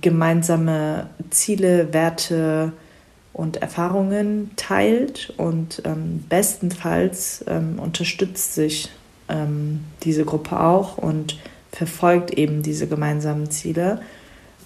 gemeinsame 0.00 1.06
Ziele, 1.30 1.92
Werte 1.92 2.72
und 3.32 3.58
Erfahrungen 3.58 4.50
teilt 4.56 5.32
und 5.36 5.82
ähm, 5.84 6.24
bestenfalls 6.28 7.44
ähm, 7.46 7.78
unterstützt 7.78 8.54
sich 8.54 8.90
ähm, 9.28 9.84
diese 10.02 10.24
Gruppe 10.24 10.60
auch 10.60 10.98
und 10.98 11.38
verfolgt 11.72 12.32
eben 12.32 12.62
diese 12.62 12.86
gemeinsamen 12.86 13.50
Ziele. 13.50 14.02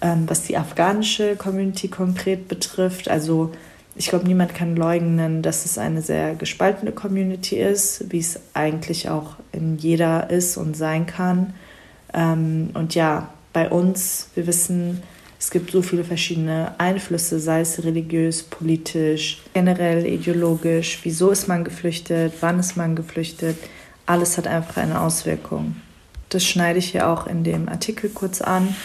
Ähm, 0.01 0.23
was 0.27 0.43
die 0.43 0.57
afghanische 0.57 1.35
Community 1.35 1.87
konkret 1.87 2.47
betrifft, 2.47 3.07
also 3.07 3.51
ich 3.95 4.07
glaube, 4.07 4.25
niemand 4.25 4.53
kann 4.53 4.75
leugnen, 4.75 5.41
dass 5.41 5.63
es 5.63 5.77
eine 5.77 6.01
sehr 6.01 6.35
gespaltene 6.35 6.91
Community 6.91 7.57
ist, 7.57 8.11
wie 8.11 8.19
es 8.19 8.39
eigentlich 8.53 9.09
auch 9.09 9.37
in 9.53 9.77
jeder 9.77 10.29
ist 10.29 10.57
und 10.57 10.75
sein 10.75 11.05
kann. 11.05 11.53
Ähm, 12.13 12.71
und 12.73 12.93
ja, 12.93 13.29
bei 13.53 13.69
uns, 13.69 14.29
wir 14.35 14.47
wissen, 14.47 15.01
es 15.45 15.51
gibt 15.51 15.69
so 15.69 15.83
viele 15.83 16.03
verschiedene 16.03 16.73
Einflüsse, 16.79 17.39
sei 17.39 17.61
es 17.61 17.83
religiös, 17.83 18.41
politisch, 18.41 19.43
generell 19.53 20.03
ideologisch. 20.07 21.01
Wieso 21.03 21.29
ist 21.29 21.47
man 21.47 21.63
geflüchtet? 21.63 22.33
Wann 22.41 22.59
ist 22.59 22.77
man 22.77 22.95
geflüchtet? 22.95 23.55
Alles 24.07 24.39
hat 24.39 24.47
einfach 24.47 24.77
eine 24.77 24.99
Auswirkung. 24.99 25.75
Das 26.29 26.43
schneide 26.43 26.79
ich 26.79 26.89
hier 26.89 27.07
auch 27.07 27.27
in 27.27 27.43
dem 27.43 27.69
Artikel 27.69 28.09
kurz 28.09 28.41
an. 28.41 28.75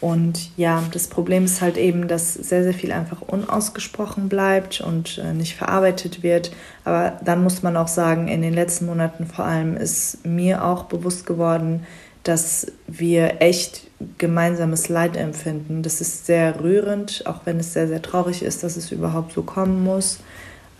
Und 0.00 0.56
ja, 0.56 0.84
das 0.92 1.08
Problem 1.08 1.46
ist 1.46 1.60
halt 1.60 1.76
eben, 1.76 2.06
dass 2.06 2.34
sehr, 2.34 2.62
sehr 2.62 2.74
viel 2.74 2.92
einfach 2.92 3.20
unausgesprochen 3.20 4.28
bleibt 4.28 4.80
und 4.82 5.18
äh, 5.18 5.32
nicht 5.32 5.56
verarbeitet 5.56 6.22
wird. 6.22 6.52
Aber 6.84 7.18
dann 7.24 7.42
muss 7.42 7.64
man 7.64 7.76
auch 7.76 7.88
sagen, 7.88 8.28
in 8.28 8.40
den 8.40 8.54
letzten 8.54 8.86
Monaten 8.86 9.26
vor 9.26 9.46
allem 9.46 9.76
ist 9.76 10.24
mir 10.24 10.64
auch 10.64 10.84
bewusst 10.84 11.26
geworden, 11.26 11.84
dass 12.22 12.68
wir 12.86 13.42
echt 13.42 13.88
gemeinsames 14.18 14.88
Leid 14.88 15.16
empfinden. 15.16 15.82
Das 15.82 16.00
ist 16.00 16.26
sehr 16.26 16.60
rührend, 16.60 17.24
auch 17.26 17.40
wenn 17.44 17.58
es 17.58 17.72
sehr, 17.72 17.88
sehr 17.88 18.02
traurig 18.02 18.42
ist, 18.42 18.62
dass 18.62 18.76
es 18.76 18.92
überhaupt 18.92 19.32
so 19.32 19.42
kommen 19.42 19.84
muss. 19.84 20.20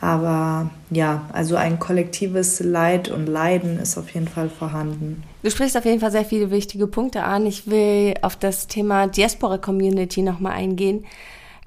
Aber 0.00 0.70
ja, 0.90 1.28
also 1.32 1.56
ein 1.56 1.78
kollektives 1.78 2.60
Leid 2.60 3.08
und 3.08 3.26
Leiden 3.26 3.78
ist 3.78 3.96
auf 3.96 4.10
jeden 4.10 4.28
Fall 4.28 4.50
vorhanden. 4.50 5.22
Du 5.42 5.50
sprichst 5.50 5.76
auf 5.76 5.84
jeden 5.84 6.00
Fall 6.00 6.12
sehr 6.12 6.26
viele 6.26 6.50
wichtige 6.50 6.86
Punkte 6.86 7.22
an. 7.22 7.46
Ich 7.46 7.70
will 7.70 8.14
auf 8.20 8.36
das 8.36 8.66
Thema 8.66 9.06
Diaspora 9.06 9.56
Community 9.56 10.20
nochmal 10.20 10.52
eingehen. 10.52 11.06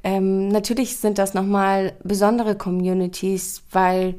Ähm, 0.03 0.49
natürlich 0.49 0.97
sind 0.97 1.17
das 1.17 1.33
nochmal 1.33 1.93
besondere 2.03 2.55
Communities, 2.55 3.63
weil 3.71 4.15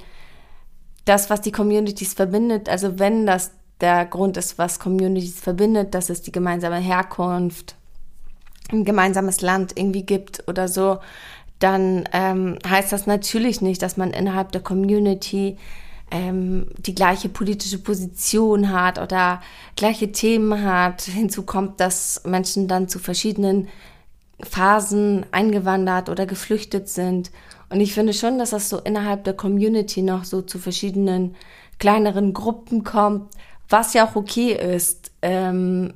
das, 1.05 1.31
was 1.31 1.41
die 1.41 1.53
Communities 1.53 2.15
verbindet, 2.15 2.69
also 2.69 2.99
wenn 2.99 3.25
das 3.25 3.53
der 3.81 4.07
Grund 4.07 4.37
ist, 4.37 4.59
was 4.59 4.79
Communities 4.79 5.39
verbindet, 5.41 5.95
dass 5.95 6.11
es 6.11 6.23
die 6.23 6.33
gemeinsame 6.33 6.79
Herkunft, 6.79 7.77
ein 8.71 8.85
gemeinsames 8.85 9.41
Land 9.41 9.73
irgendwie 9.77 10.03
gibt 10.03 10.47
oder 10.49 10.69
so, 10.69 10.99
dann 11.59 12.09
ähm, 12.13 12.59
heißt 12.67 12.93
das 12.93 13.07
natürlich 13.07 13.61
nicht, 13.61 13.83
dass 13.83 13.97
man 13.97 14.13
innerhalb 14.13 14.53
der 14.53 14.61
Community 14.61 15.57
ähm, 16.11 16.67
die 16.79 16.95
gleiche 16.95 17.29
politische 17.29 17.79
Position 17.79 18.71
hat 18.73 18.99
oder 18.99 19.41
gleiche 19.77 20.13
Themen 20.13 20.65
hat. 20.65 21.03
Hinzu 21.03 21.43
kommt, 21.43 21.81
dass 21.81 22.23
Menschen 22.25 22.69
dann 22.69 22.89
zu 22.89 22.99
verschiedenen 22.99 23.69
Phasen 24.43 25.27
eingewandert 25.33 26.09
oder 26.09 26.27
geflüchtet 26.27 26.89
sind. 26.89 27.31
Und 27.71 27.81
ich 27.81 27.93
finde 27.93 28.13
schon, 28.13 28.39
dass 28.39 28.51
das 28.51 28.69
so 28.69 28.79
innerhalb 28.79 29.25
der 29.25 29.35
Community 29.35 30.03
noch 30.03 30.25
so 30.25 30.43
zu 30.43 30.59
verschiedenen 30.59 31.35
kleineren 31.79 32.33
Gruppen 32.33 32.85
kommt, 32.85 33.31
was 33.69 33.95
ja 33.95 34.07
auch 34.07 34.17
okay 34.17 34.53
ist. 34.53 35.11
Ähm, 35.23 35.95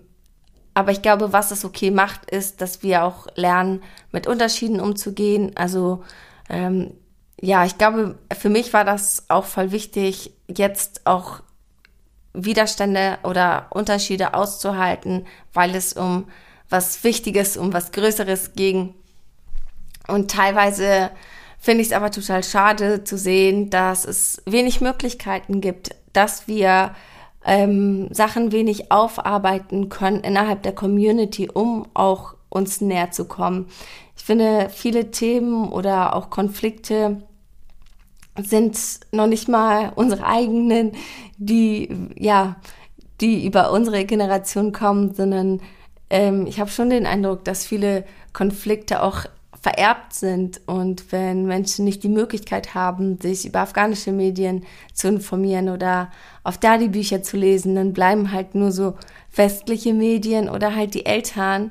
aber 0.74 0.92
ich 0.92 1.02
glaube, 1.02 1.32
was 1.32 1.50
es 1.50 1.64
okay 1.64 1.90
macht, 1.90 2.30
ist, 2.30 2.60
dass 2.60 2.82
wir 2.82 3.04
auch 3.04 3.26
lernen, 3.34 3.82
mit 4.10 4.26
Unterschieden 4.26 4.80
umzugehen. 4.80 5.52
Also 5.54 6.02
ähm, 6.48 6.94
ja, 7.40 7.64
ich 7.64 7.76
glaube, 7.76 8.18
für 8.38 8.48
mich 8.48 8.72
war 8.72 8.84
das 8.84 9.24
auch 9.28 9.44
voll 9.44 9.72
wichtig, 9.72 10.32
jetzt 10.48 11.06
auch 11.06 11.40
Widerstände 12.34 13.18
oder 13.24 13.66
Unterschiede 13.70 14.34
auszuhalten, 14.34 15.26
weil 15.52 15.74
es 15.74 15.92
um 15.92 16.28
was 16.70 17.04
Wichtiges, 17.04 17.56
um 17.56 17.72
was 17.72 17.92
Größeres 17.92 18.54
ging. 18.54 18.94
Und 20.08 20.30
teilweise 20.30 21.10
finde 21.58 21.82
ich 21.82 21.88
es 21.88 21.92
aber 21.92 22.10
total 22.10 22.42
schade 22.42 23.04
zu 23.04 23.18
sehen, 23.18 23.68
dass 23.70 24.04
es 24.04 24.42
wenig 24.46 24.80
Möglichkeiten 24.80 25.60
gibt, 25.60 25.94
dass 26.12 26.48
wir 26.48 26.94
ähm, 27.44 28.08
Sachen 28.12 28.52
wenig 28.52 28.92
aufarbeiten 28.92 29.88
können 29.88 30.20
innerhalb 30.20 30.62
der 30.62 30.74
Community, 30.74 31.50
um 31.52 31.86
auch 31.94 32.34
uns 32.48 32.80
näher 32.80 33.10
zu 33.10 33.24
kommen. 33.24 33.66
Ich 34.16 34.24
finde, 34.24 34.68
viele 34.70 35.10
Themen 35.10 35.70
oder 35.70 36.14
auch 36.14 36.30
Konflikte 36.30 37.22
sind 38.40 38.78
noch 39.10 39.26
nicht 39.26 39.48
mal 39.48 39.92
unsere 39.94 40.24
eigenen, 40.24 40.92
die, 41.36 41.88
ja, 42.16 42.56
die 43.20 43.44
über 43.44 43.72
unsere 43.72 44.04
Generation 44.04 44.72
kommen, 44.72 45.14
sondern 45.14 45.60
ähm, 46.10 46.46
ich 46.46 46.60
habe 46.60 46.70
schon 46.70 46.90
den 46.90 47.06
Eindruck, 47.06 47.44
dass 47.44 47.66
viele 47.66 48.04
Konflikte 48.32 49.02
auch 49.02 49.26
vererbt 49.60 50.12
sind 50.12 50.60
und 50.66 51.12
wenn 51.12 51.46
Menschen 51.46 51.84
nicht 51.84 52.02
die 52.02 52.08
Möglichkeit 52.08 52.74
haben, 52.74 53.20
sich 53.20 53.46
über 53.46 53.60
afghanische 53.60 54.10
Medien 54.10 54.64
zu 54.92 55.08
informieren 55.08 55.68
oder 55.68 56.10
auf 56.44 56.58
da 56.58 56.78
die 56.78 56.88
Bücher 56.88 57.22
zu 57.22 57.36
lesen, 57.36 57.74
dann 57.74 57.92
bleiben 57.92 58.32
halt 58.32 58.54
nur 58.54 58.72
so 58.72 58.94
westliche 59.34 59.94
Medien 59.94 60.48
oder 60.48 60.74
halt 60.74 60.94
die 60.94 61.06
Eltern. 61.06 61.70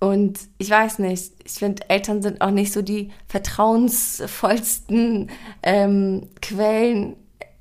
Und 0.00 0.40
ich 0.58 0.70
weiß 0.70 0.98
nicht, 1.00 1.32
ich 1.44 1.52
finde, 1.52 1.88
Eltern 1.88 2.22
sind 2.22 2.40
auch 2.40 2.50
nicht 2.50 2.72
so 2.72 2.82
die 2.82 3.10
vertrauensvollsten 3.28 5.30
ähm, 5.62 6.28
Quellen. 6.40 7.16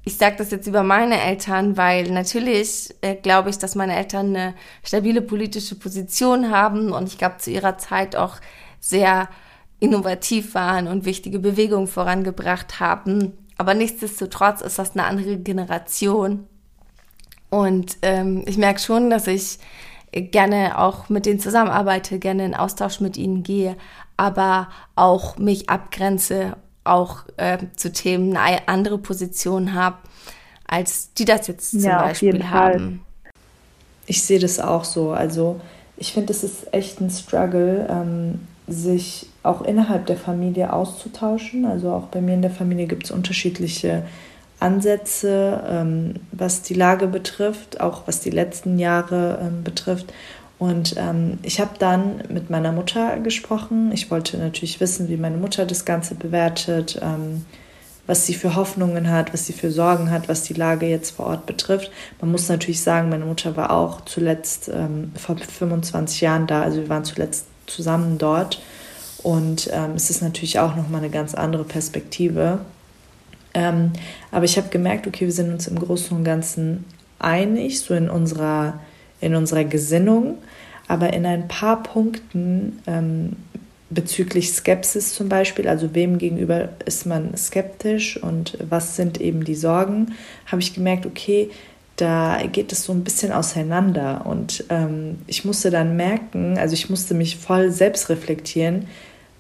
Ich 0.06 0.18
sage 0.18 0.38
das 0.38 0.50
jetzt 0.50 0.66
über 0.66 0.82
meine 0.82 1.22
Eltern, 1.22 1.78
weil 1.78 2.10
natürlich 2.10 2.96
äh, 3.02 3.16
glaube 3.16 3.50
ich, 3.50 3.58
dass 3.58 3.76
meine 3.76 3.96
Eltern 3.96 4.36
eine 4.36 4.56
stabile 4.84 5.22
politische 5.22 5.76
Position 5.76 6.50
haben 6.50 6.94
und 6.94 7.10
ich 7.10 7.18
glaube 7.18 7.38
zu 7.38 7.52
ihrer 7.52 7.78
Zeit 7.78 8.16
auch 8.16 8.38
sehr 8.80 9.28
innovativ 9.80 10.56
waren 10.56 10.88
und 10.88 11.06
wichtige 11.06 11.40
Bewegungen 11.40 11.88
vorangebracht 11.88 12.80
haben. 12.80 13.34
Aber 13.60 13.74
nichtsdestotrotz 13.74 14.62
ist 14.62 14.80
das 14.80 14.94
eine 14.96 15.04
andere 15.04 15.36
Generation. 15.36 16.48
Und 17.50 17.98
ähm, 18.04 18.44
ich 18.48 18.58
merke 18.58 18.80
schon, 18.80 19.10
dass 19.10 19.28
ich 19.28 19.60
gerne 20.14 20.80
auch 20.80 21.10
mit 21.10 21.26
denen 21.26 21.42
zusammenarbeite, 21.42 22.20
gerne 22.20 22.46
in 22.46 22.56
Austausch 22.56 23.02
mit 23.02 23.18
ihnen 23.18 23.44
gehe, 23.44 23.76
aber 24.16 24.70
auch 24.96 25.38
mich 25.38 25.70
abgrenze, 25.70 26.56
auch 26.86 27.26
äh, 27.36 27.58
zu 27.76 27.92
Themen 27.92 28.38
eine 28.38 28.70
andere 28.70 28.98
Position 28.98 29.74
habe, 29.74 29.98
als 30.66 31.14
die 31.16 31.26
das 31.26 31.48
jetzt 31.48 31.72
zum 31.72 31.82
ja, 31.82 32.02
Beispiel 32.02 32.50
haben. 32.50 33.02
Ich 34.06 34.24
sehe 34.24 34.40
das 34.40 34.62
auch 34.62 34.86
so. 34.86 35.12
Also 35.12 35.60
ich 35.98 36.14
finde, 36.14 36.32
es 36.32 36.46
ist 36.46 36.74
echt 36.74 37.02
ein 37.02 37.10
Struggle, 37.10 37.88
ähm, 37.90 38.40
sich 38.68 39.28
auch 39.50 39.62
innerhalb 39.62 40.06
der 40.06 40.18
Familie 40.18 40.72
auszutauschen. 40.72 41.66
Also 41.66 41.92
auch 41.92 42.08
bei 42.08 42.22
mir 42.22 42.36
in 42.36 42.42
der 42.42 42.52
Familie 42.52 42.88
gibt 42.88 43.06
es 43.06 43.12
unterschiedliche 43.12 44.04
Ansätze, 44.60 45.64
ähm, 45.68 46.16
was 46.32 46.62
die 46.62 46.74
Lage 46.74 47.08
betrifft, 47.08 47.80
auch 47.82 48.04
was 48.06 48.20
die 48.20 48.30
letzten 48.30 48.78
Jahre 48.78 49.40
ähm, 49.42 49.64
betrifft. 49.64 50.14
Und 50.58 50.96
ähm, 50.98 51.40
ich 51.42 51.62
habe 51.62 51.72
dann 51.80 52.24
mit 52.30 52.50
meiner 52.50 52.74
Mutter 52.74 53.18
gesprochen. 53.20 53.92
Ich 53.94 54.12
wollte 54.12 54.38
natürlich 54.38 54.82
wissen, 54.82 55.08
wie 55.08 55.16
meine 55.16 55.38
Mutter 55.38 55.66
das 55.66 55.86
Ganze 55.86 56.16
bewertet, 56.16 57.00
ähm, 57.02 57.46
was 58.08 58.26
sie 58.26 58.34
für 58.34 58.56
Hoffnungen 58.56 59.10
hat, 59.10 59.34
was 59.34 59.46
sie 59.46 59.54
für 59.54 59.72
Sorgen 59.72 60.12
hat, 60.12 60.28
was 60.28 60.44
die 60.44 60.56
Lage 60.56 60.88
jetzt 60.88 61.12
vor 61.12 61.28
Ort 61.28 61.46
betrifft. 61.46 61.92
Man 62.20 62.32
muss 62.32 62.50
natürlich 62.50 62.82
sagen, 62.82 63.08
meine 63.08 63.24
Mutter 63.24 63.56
war 63.56 63.72
auch 63.72 64.02
zuletzt 64.02 64.70
ähm, 64.74 65.14
vor 65.16 65.38
25 65.38 66.20
Jahren 66.20 66.46
da, 66.46 66.64
also 66.64 66.82
wir 66.82 66.90
waren 66.90 67.06
zuletzt 67.06 67.46
zusammen 67.68 68.18
dort. 68.18 68.62
Und 69.24 69.70
ähm, 69.74 69.92
es 69.96 70.10
ist 70.10 70.22
natürlich 70.22 70.60
auch 70.60 70.76
nochmal 70.76 71.02
eine 71.02 71.10
ganz 71.10 71.36
andere 71.36 71.64
Perspektive. 71.64 72.60
Ähm, 73.54 73.92
aber 74.32 74.46
ich 74.46 74.58
habe 74.58 74.70
gemerkt, 74.70 75.08
okay, 75.08 75.26
wir 75.26 75.34
sind 75.34 75.52
uns 75.52 75.68
im 75.68 75.80
Großen 75.80 76.16
und 76.16 76.24
Ganzen 76.24 76.86
einig, 77.18 77.80
so 77.80 77.94
in 77.94 78.10
unserer, 78.10 78.80
in 79.22 79.36
unserer 79.36 79.64
Gesinnung, 79.64 80.38
aber 80.88 81.14
in 81.14 81.26
ein 81.26 81.48
paar 81.48 81.84
Punkten 81.84 82.80
ähm, 82.88 83.36
bezüglich 83.90 84.54
Skepsis 84.54 85.14
zum 85.14 85.30
Beispiel, 85.30 85.68
also 85.68 85.94
wem 85.96 86.18
gegenüber 86.18 86.70
ist 86.86 87.06
man 87.06 87.36
skeptisch 87.36 88.22
und 88.22 88.58
was 88.70 88.96
sind 88.96 89.20
eben 89.20 89.44
die 89.44 89.56
Sorgen, 89.56 90.14
habe 90.46 90.62
ich 90.62 90.74
gemerkt, 90.74 91.06
okay, 91.06 91.50
da 92.00 92.40
geht 92.52 92.72
es 92.72 92.84
so 92.84 92.94
ein 92.94 93.04
bisschen 93.04 93.32
auseinander. 93.32 94.26
Und 94.26 94.64
ähm, 94.70 95.20
ich 95.28 95.46
musste 95.46 95.70
dann 95.70 95.96
merken, 95.96 96.58
also 96.58 96.74
ich 96.74 96.90
musste 96.90 97.14
mich 97.14 97.38
voll 97.38 97.72
selbst 97.72 98.10
reflektieren, 98.10 98.88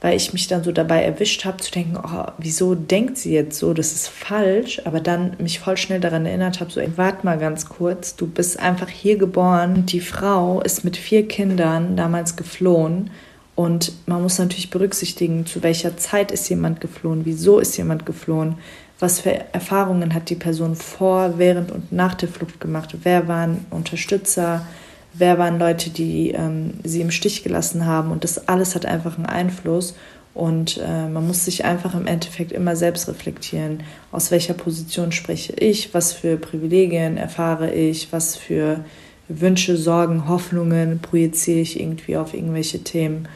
weil 0.01 0.15
ich 0.15 0.31
mich 0.33 0.47
dann 0.47 0.63
so 0.63 0.71
dabei 0.71 1.03
erwischt 1.03 1.45
habe 1.45 1.57
zu 1.57 1.71
denken, 1.71 1.97
oh, 1.97 2.25
wieso 2.37 2.75
denkt 2.75 3.17
sie 3.17 3.33
jetzt 3.33 3.59
so, 3.59 3.73
das 3.73 3.93
ist 3.93 4.07
falsch, 4.07 4.81
aber 4.85 5.01
dann 5.01 5.35
mich 5.39 5.59
voll 5.59 5.77
schnell 5.77 5.99
daran 5.99 6.25
erinnert 6.25 6.59
habe, 6.59 6.71
so, 6.71 6.79
ey, 6.79 6.89
warte 6.95 7.25
mal 7.25 7.37
ganz 7.37 7.67
kurz, 7.67 8.15
du 8.15 8.25
bist 8.27 8.59
einfach 8.59 8.89
hier 8.89 9.17
geboren, 9.17 9.85
die 9.85 9.99
Frau 9.99 10.61
ist 10.61 10.85
mit 10.85 10.95
vier 10.95 11.27
Kindern 11.27 11.97
damals 11.97 12.35
geflohen. 12.35 13.09
Und 13.55 13.91
man 14.05 14.21
muss 14.21 14.39
natürlich 14.39 14.69
berücksichtigen, 14.69 15.45
zu 15.45 15.63
welcher 15.63 15.97
Zeit 15.97 16.31
ist 16.31 16.47
jemand 16.47 16.79
geflohen, 16.79 17.25
wieso 17.25 17.59
ist 17.59 17.75
jemand 17.75 18.05
geflohen, 18.05 18.55
was 19.00 19.22
für 19.22 19.32
Erfahrungen 19.53 20.13
hat 20.13 20.29
die 20.29 20.36
Person 20.36 20.75
vor, 20.75 21.38
während 21.38 21.72
und 21.72 21.91
nach 21.91 22.15
der 22.15 22.29
Flucht 22.29 22.60
gemacht, 22.60 22.96
wer 23.03 23.27
waren 23.27 23.65
Unterstützer, 23.70 24.65
wer 25.13 25.38
waren 25.38 25.58
Leute, 25.58 25.89
die 25.89 26.32
ähm, 26.32 26.74
sie 26.84 27.01
im 27.01 27.12
Stich 27.12 27.44
gelassen 27.44 27.86
haben. 27.86 28.12
Und 28.12 28.24
das 28.24 28.48
alles 28.48 28.75
hat 28.75 28.86
einfach 28.86 29.15
einen 29.15 29.25
Einfluss. 29.25 29.96
Und 30.34 30.77
äh, 30.77 31.08
man 31.08 31.25
muss 31.25 31.46
sich 31.46 31.65
einfach 31.65 31.96
im 31.96 32.08
Endeffekt 32.08 32.51
immer 32.51 32.75
selbst 32.75 33.08
reflektieren, 33.08 33.83
aus 34.12 34.31
welcher 34.31 34.53
Position 34.53 35.12
spreche 35.12 35.53
ich, 35.53 35.94
was 35.94 36.14
für 36.14 36.38
Privilegien 36.38 37.18
erfahre 37.18 37.74
ich, 37.74 38.12
was 38.12 38.35
für 38.35 38.83
Wünsche, 39.27 39.75
Sorgen, 39.75 40.27
Hoffnungen 40.27 41.00
projiziere 41.00 41.59
ich 41.59 41.79
irgendwie 41.79 42.16
auf 42.16 42.33
irgendwelche 42.33 42.83
Themen. 42.83 43.27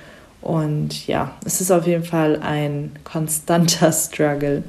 Und 0.41 1.07
ja, 1.07 1.35
es 1.45 1.61
ist 1.61 1.71
auf 1.71 1.87
jeden 1.87 2.03
Fall 2.03 2.39
ein 2.41 2.91
konstanter 3.03 3.91
Struggle. 3.93 4.63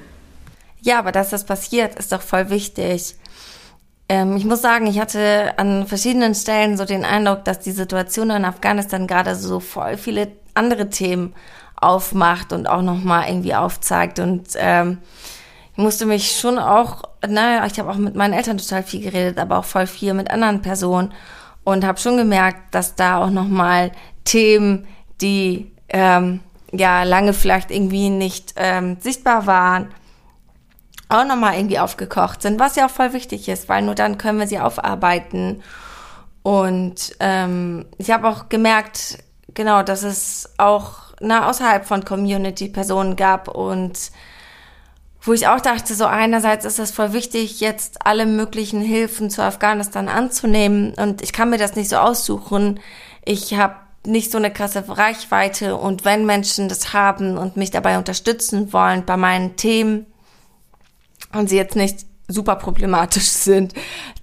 Ja, 0.85 0.99
aber 0.99 1.13
dass 1.13 1.31
das 1.31 1.45
passiert, 1.45 1.95
ist 1.99 2.13
doch 2.13 2.21
voll 2.21 2.51
wichtig. 2.51 3.17
Ähm, 4.11 4.37
ich 4.37 4.45
muss 4.45 4.61
sagen, 4.61 4.87
ich 4.87 5.01
hatte 5.01 5.55
an 5.57 5.87
verschiedenen 5.87 6.35
Stellen 6.35 6.77
so 6.77 6.85
den 6.85 7.07
Eindruck, 7.07 7.43
dass 7.47 7.61
die 7.61 7.71
Situation 7.73 8.29
in 8.29 8.45
Afghanistan 8.45 9.07
gerade 9.07 9.35
so 9.35 9.61
voll 9.61 9.97
viele 9.97 10.33
andere 10.53 10.91
Themen 10.91 11.35
aufmacht 11.77 12.53
und 12.53 12.69
auch 12.69 12.83
nochmal 12.83 13.29
irgendwie 13.29 13.55
aufzeigt. 13.55 14.19
Und 14.19 14.49
ähm, 14.57 14.99
ich 15.73 15.79
musste 15.79 16.05
mich 16.05 16.39
schon 16.39 16.59
auch, 16.59 17.05
naja, 17.27 17.65
ich 17.65 17.79
habe 17.79 17.91
auch 17.91 17.97
mit 17.97 18.15
meinen 18.15 18.35
Eltern 18.35 18.59
total 18.59 18.83
viel 18.83 19.01
geredet, 19.01 19.39
aber 19.39 19.61
auch 19.61 19.65
voll 19.65 19.87
viel 19.87 20.13
mit 20.13 20.31
anderen 20.31 20.61
Personen 20.61 21.15
und 21.65 21.83
habe 21.87 21.99
schon 21.99 22.19
gemerkt, 22.19 22.75
dass 22.75 22.95
da 22.95 23.25
auch 23.25 23.31
nochmal 23.31 23.91
Themen, 24.25 24.87
die 25.23 25.73
ähm, 25.89 26.41
ja 26.73 27.05
lange 27.05 27.33
vielleicht 27.33 27.71
irgendwie 27.71 28.11
nicht 28.11 28.53
ähm, 28.57 28.99
sichtbar 29.01 29.47
waren, 29.47 29.89
auch 31.15 31.25
nochmal 31.25 31.57
irgendwie 31.57 31.79
aufgekocht 31.79 32.43
sind, 32.43 32.61
was 32.61 32.77
ja 32.77 32.87
auch 32.87 32.91
voll 32.91 33.13
wichtig 33.13 33.49
ist, 33.49 33.69
weil 33.69 33.83
nur 33.83 33.95
dann 33.95 34.19
können 34.19 34.39
wir 34.39 34.47
sie 34.47 34.59
aufarbeiten. 34.59 35.63
Und 36.43 37.17
ähm, 37.21 37.87
ich 37.99 38.11
habe 38.11 38.29
auch 38.29 38.49
gemerkt, 38.49 39.19
genau, 39.55 39.83
dass 39.83 40.03
es 40.03 40.51
auch 40.59 41.05
na, 41.21 41.49
außerhalb 41.49 41.87
von 41.87 42.05
Community 42.05 42.69
Personen 42.69 43.17
gab 43.17 43.49
und 43.49 44.11
wo 45.23 45.33
ich 45.33 45.49
auch 45.49 45.61
dachte, 45.61 45.95
so 45.95 46.05
einerseits 46.05 46.67
ist 46.67 46.79
es 46.79 46.91
voll 46.91 47.15
wichtig, 47.15 47.61
jetzt 47.61 48.05
alle 48.05 48.27
möglichen 48.27 48.83
Hilfen 48.83 49.31
zu 49.31 49.43
Afghanistan 49.43 50.09
anzunehmen 50.09 50.93
und 50.95 51.23
ich 51.23 51.33
kann 51.33 51.49
mir 51.49 51.57
das 51.57 51.77
nicht 51.77 51.89
so 51.89 51.97
aussuchen. 51.97 52.79
Ich 53.25 53.55
habe 53.55 53.77
nicht 54.07 54.31
so 54.31 54.37
eine 54.37 54.53
krasse 54.53 54.85
Reichweite 54.87 55.77
und 55.77 56.05
wenn 56.05 56.27
Menschen 56.27 56.69
das 56.69 56.93
haben 56.93 57.39
und 57.39 57.57
mich 57.57 57.71
dabei 57.71 57.97
unterstützen 57.97 58.75
wollen 58.75 59.07
bei 59.07 59.17
meinen 59.17 59.57
Themen, 59.57 60.05
und 61.35 61.49
sie 61.49 61.57
jetzt 61.57 61.77
nicht 61.77 62.07
super 62.29 62.57
problematisch 62.57 63.29
sind, 63.29 63.75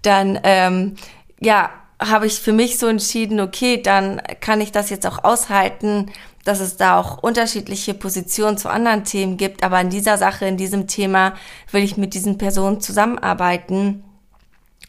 dann 0.01 0.39
ähm, 0.43 0.95
ja, 1.39 1.69
habe 2.01 2.25
ich 2.25 2.39
für 2.39 2.53
mich 2.53 2.79
so 2.79 2.87
entschieden, 2.87 3.39
okay, 3.39 3.81
dann 3.81 4.21
kann 4.39 4.61
ich 4.61 4.71
das 4.71 4.89
jetzt 4.89 5.05
auch 5.05 5.23
aushalten, 5.23 6.11
dass 6.43 6.59
es 6.59 6.77
da 6.77 6.99
auch 6.99 7.19
unterschiedliche 7.21 7.93
Positionen 7.93 8.57
zu 8.57 8.69
anderen 8.69 9.03
Themen 9.03 9.37
gibt, 9.37 9.63
aber 9.63 9.79
in 9.79 9.89
dieser 9.89 10.17
Sache, 10.17 10.45
in 10.45 10.57
diesem 10.57 10.87
Thema 10.87 11.33
will 11.71 11.83
ich 11.83 11.97
mit 11.97 12.15
diesen 12.15 12.39
Personen 12.39 12.81
zusammenarbeiten. 12.81 14.03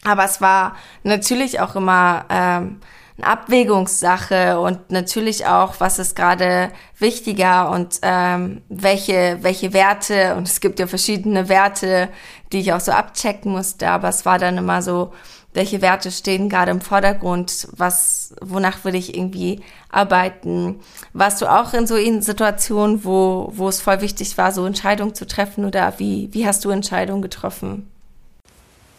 Aber 0.03 0.25
es 0.25 0.41
war 0.41 0.75
natürlich 1.03 1.59
auch 1.59 1.75
immer 1.75 2.25
ähm, 2.29 2.79
eine 3.17 3.27
Abwägungssache 3.27 4.59
und 4.59 4.91
natürlich 4.91 5.45
auch, 5.45 5.79
was 5.79 5.99
ist 5.99 6.15
gerade 6.15 6.71
wichtiger 6.97 7.69
und 7.69 7.99
ähm, 8.01 8.61
welche, 8.69 9.37
welche 9.41 9.73
Werte, 9.73 10.35
und 10.35 10.47
es 10.47 10.61
gibt 10.61 10.79
ja 10.79 10.87
verschiedene 10.87 11.47
Werte, 11.47 12.09
die 12.51 12.59
ich 12.59 12.73
auch 12.73 12.79
so 12.79 12.91
abchecken 12.91 13.51
musste, 13.51 13.89
aber 13.89 14.09
es 14.09 14.25
war 14.25 14.39
dann 14.39 14.57
immer 14.57 14.81
so, 14.81 15.11
welche 15.53 15.81
Werte 15.81 16.09
stehen 16.09 16.49
gerade 16.49 16.71
im 16.71 16.81
Vordergrund, 16.81 17.67
was, 17.71 18.33
wonach 18.41 18.83
will 18.85 18.95
ich 18.95 19.15
irgendwie 19.15 19.61
arbeiten. 19.89 20.79
Warst 21.13 21.41
du 21.41 21.45
auch 21.45 21.73
in 21.73 21.85
so 21.85 21.95
in 21.95 22.23
Situationen, 22.23 23.05
wo, 23.05 23.51
wo 23.53 23.69
es 23.69 23.79
voll 23.79 24.01
wichtig 24.01 24.37
war, 24.37 24.51
so 24.51 24.65
Entscheidungen 24.65 25.13
zu 25.13 25.27
treffen 25.27 25.65
oder 25.65 25.93
wie, 25.99 26.29
wie 26.31 26.47
hast 26.47 26.65
du 26.65 26.71
Entscheidungen 26.71 27.21
getroffen? 27.21 27.87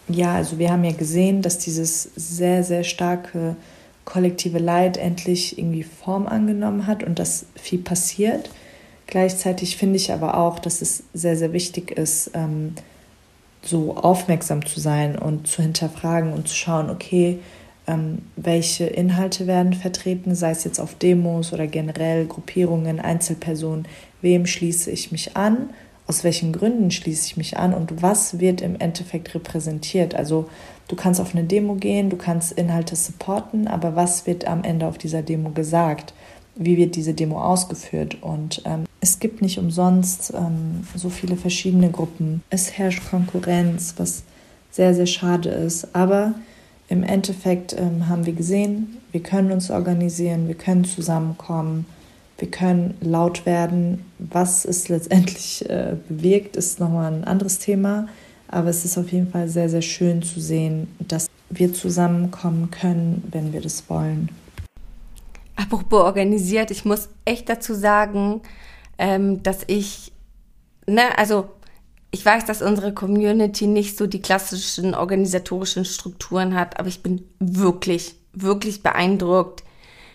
Ja, 0.07 0.35
also 0.35 0.59
wir 0.59 0.70
haben 0.70 0.85
ja 0.85 0.92
gesehen, 0.92 1.42
dass 1.42 1.59
dieses 1.59 2.11
sehr, 2.14 2.62
sehr 2.62 2.85
starke 2.85 3.57
kollektive 4.05 4.59
Leid 4.59 4.97
endlich 4.97 5.59
irgendwie 5.59 5.83
Form 5.83 6.27
angenommen 6.27 6.87
hat 6.87 7.03
und 7.03 7.19
dass 7.19 7.47
viel 7.55 7.79
passiert. 7.79 8.51
Gleichzeitig 9.07 9.77
finde 9.77 9.97
ich 9.97 10.12
aber 10.12 10.38
auch, 10.38 10.59
dass 10.59 10.83
es 10.83 11.05
sehr, 11.12 11.37
sehr 11.37 11.53
wichtig 11.53 11.90
ist, 11.90 12.31
ähm, 12.35 12.75
so 13.62 13.97
aufmerksam 13.97 14.64
zu 14.64 14.81
sein 14.81 15.19
und 15.19 15.47
zu 15.47 15.62
hinterfragen 15.62 16.33
und 16.33 16.49
zu 16.49 16.55
schauen, 16.55 16.90
okay, 16.90 17.38
ähm, 17.87 18.23
welche 18.37 18.87
Inhalte 18.87 19.47
werden 19.47 19.75
vertreten, 19.75 20.35
sei 20.35 20.51
es 20.51 20.64
jetzt 20.64 20.81
auf 20.81 20.95
Demos 20.95 21.53
oder 21.53 21.67
generell 21.67 22.27
Gruppierungen, 22.27 23.01
Einzelpersonen, 23.01 23.87
wem 24.23 24.47
schließe 24.47 24.90
ich 24.90 25.12
mich 25.12 25.37
an, 25.37 25.71
aus 26.07 26.25
welchen 26.25 26.53
Gründen 26.53 26.90
schließe 26.90 27.27
ich 27.27 27.37
mich 27.37 27.57
an 27.59 27.73
und 27.75 28.03
was 28.03 28.38
wird 28.38 28.61
im 28.61 28.79
Endeffekt 28.79 29.35
repräsentiert. 29.35 30.14
Also 30.14 30.49
Du 30.88 30.97
kannst 30.97 31.20
auf 31.20 31.35
eine 31.35 31.44
Demo 31.44 31.75
gehen, 31.75 32.11
du 32.11 32.16
kannst 32.16 32.53
Inhalte 32.53 32.94
supporten, 32.97 33.68
aber 33.68 33.97
was 33.97 34.27
wird 34.27 34.47
am 34.47 34.64
Ende 34.64 34.87
auf 34.87 34.99
dieser 34.99 35.23
Demo 35.23 35.51
gesagt? 35.51 36.12
Wie 36.57 36.77
wird 36.77 36.94
diese 36.94 37.14
Demo 37.14 37.40
ausgeführt? 37.40 38.18
Und 38.20 38.62
ähm, 38.64 38.85
es 39.01 39.18
gibt 39.18 39.42
nicht 39.42 39.59
umsonst 39.59 40.33
ähm, 40.37 40.87
so 40.94 41.09
viele 41.09 41.37
verschiedene 41.37 41.90
Gruppen. 41.90 42.42
Es 42.51 42.79
herrscht 42.79 43.03
Konkurrenz, 43.11 43.94
was 43.97 44.23
sehr, 44.70 44.94
sehr 44.94 45.07
schade 45.07 45.49
ist. 45.49 45.94
Aber 45.94 46.35
im 46.88 47.03
Endeffekt 47.03 47.75
ähm, 47.79 48.09
haben 48.09 48.27
wir 48.27 48.35
gesehen, 48.35 48.99
wir 49.11 49.23
können 49.23 49.53
uns 49.53 49.70
organisieren, 49.70 50.49
wir 50.49 50.55
können 50.55 50.85
zusammenkommen, 50.85 51.87
wir 52.38 52.51
können 52.51 52.94
laut 53.01 53.47
werden. 53.47 54.05
Was 54.18 54.64
es 54.64 54.88
letztendlich 54.88 55.68
äh, 55.68 55.97
bewirkt, 56.09 56.57
ist 56.57 56.81
nochmal 56.81 57.12
ein 57.12 57.25
anderes 57.25 57.59
Thema. 57.59 58.09
Aber 58.48 58.68
es 58.68 58.85
ist 58.85 58.98
auf 58.98 59.11
jeden 59.11 59.30
Fall 59.30 59.48
sehr, 59.48 59.68
sehr 59.68 59.83
schön 59.83 60.22
zu 60.22 60.40
sehen, 60.40 60.88
dass 60.98 61.28
wir 61.50 61.72
zusammenkommen 61.72 62.70
können, 62.70 63.22
wenn 63.30 63.52
wir 63.52 63.61
das 63.61 63.88
wollen. 63.88 64.28
Apropos 65.57 66.02
organisiert, 66.02 66.70
ich 66.70 66.85
muss 66.85 67.09
echt 67.24 67.48
dazu 67.48 67.74
sagen, 67.74 68.42
ähm, 68.98 69.42
dass 69.42 69.61
ich, 69.66 70.12
ne, 70.87 71.16
also 71.16 71.48
ich 72.11 72.24
weiß, 72.24 72.44
dass 72.44 72.62
unsere 72.62 72.94
Community 72.94 73.66
nicht 73.66 73.96
so 73.96 74.07
die 74.07 74.22
klassischen 74.22 74.94
organisatorischen 74.94 75.85
Strukturen 75.85 76.54
hat, 76.54 76.78
aber 76.78 76.88
ich 76.88 77.02
bin 77.02 77.24
wirklich, 77.40 78.14
wirklich 78.33 78.83
beeindruckt, 78.83 79.64